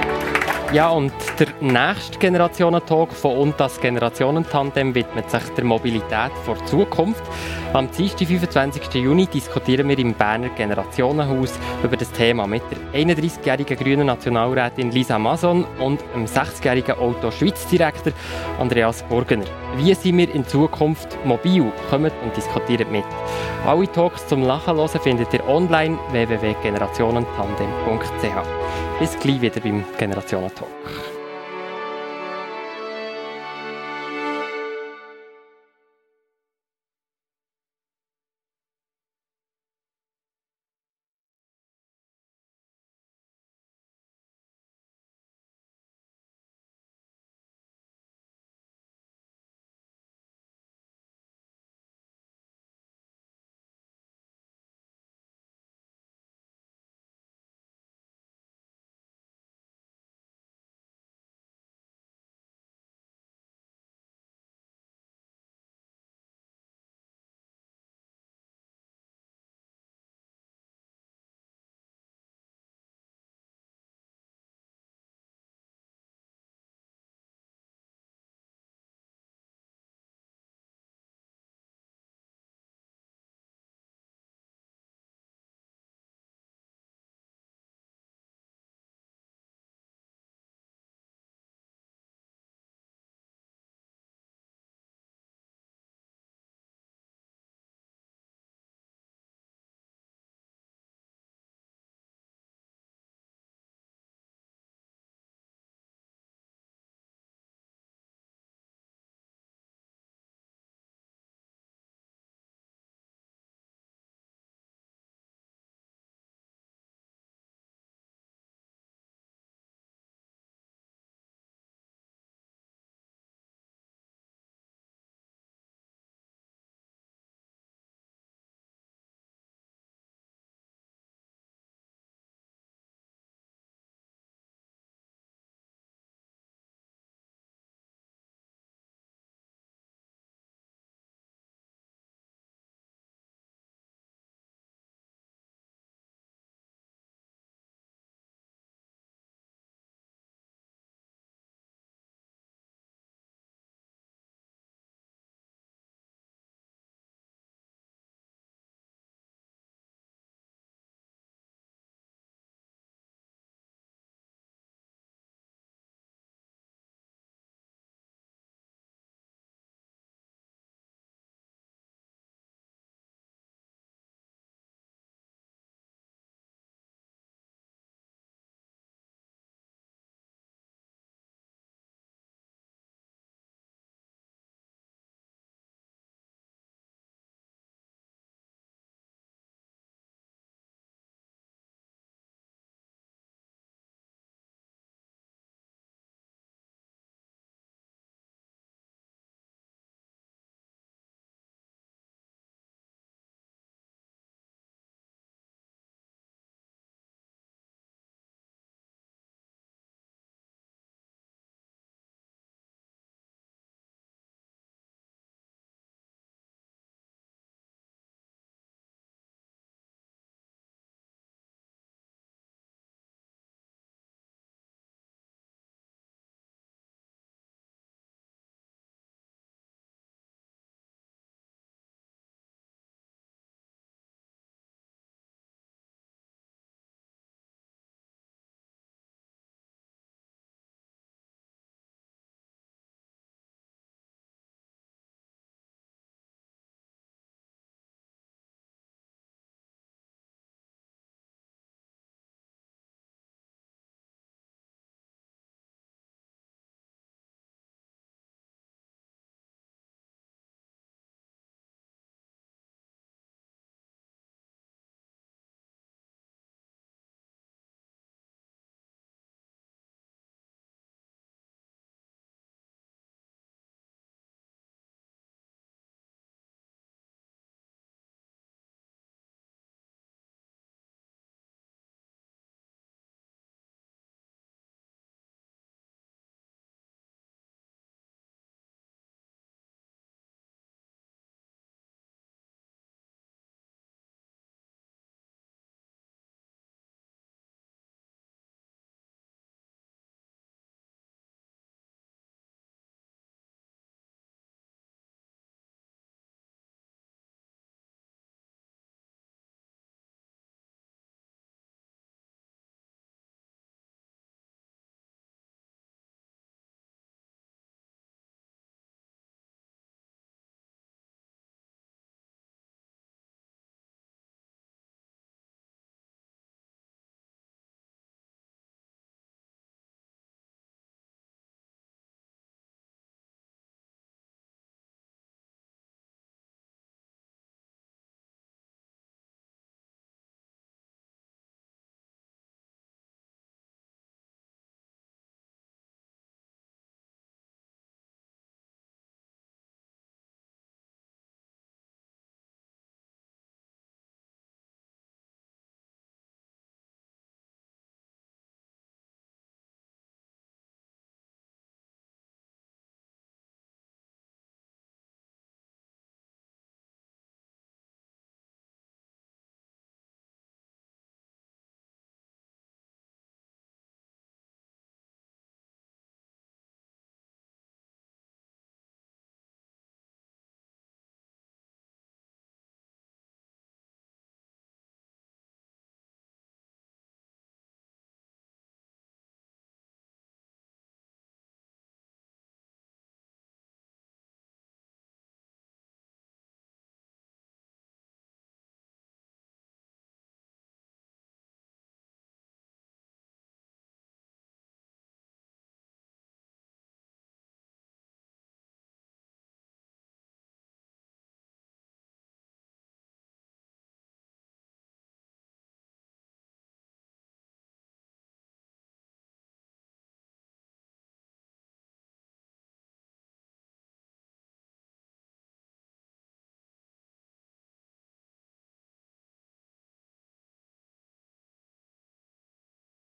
[0.72, 7.24] Ja, und der nächste Generationentalk von und das Generationentandem widmet sich der Mobilität vor Zukunft.
[7.72, 8.94] Am Dienstag, 25.
[8.94, 15.18] Juni, diskutieren wir im Berner Generationenhaus über das Thema mit der 31-jährigen grünen Nationalrätin Lisa
[15.18, 18.12] Mason und dem 60-jährigen Auto-Schweiz-Direktor
[18.61, 19.46] Andreas Burgener.
[19.76, 21.72] Wie sind wir in Zukunft mobil?
[21.90, 23.02] Kommt und diskutiert mit.
[23.66, 28.89] Alle Talks zum Lachen hören findet ihr online www.generationentandem.ch.
[29.01, 30.69] Bis gleich wieder beim Generationentalk.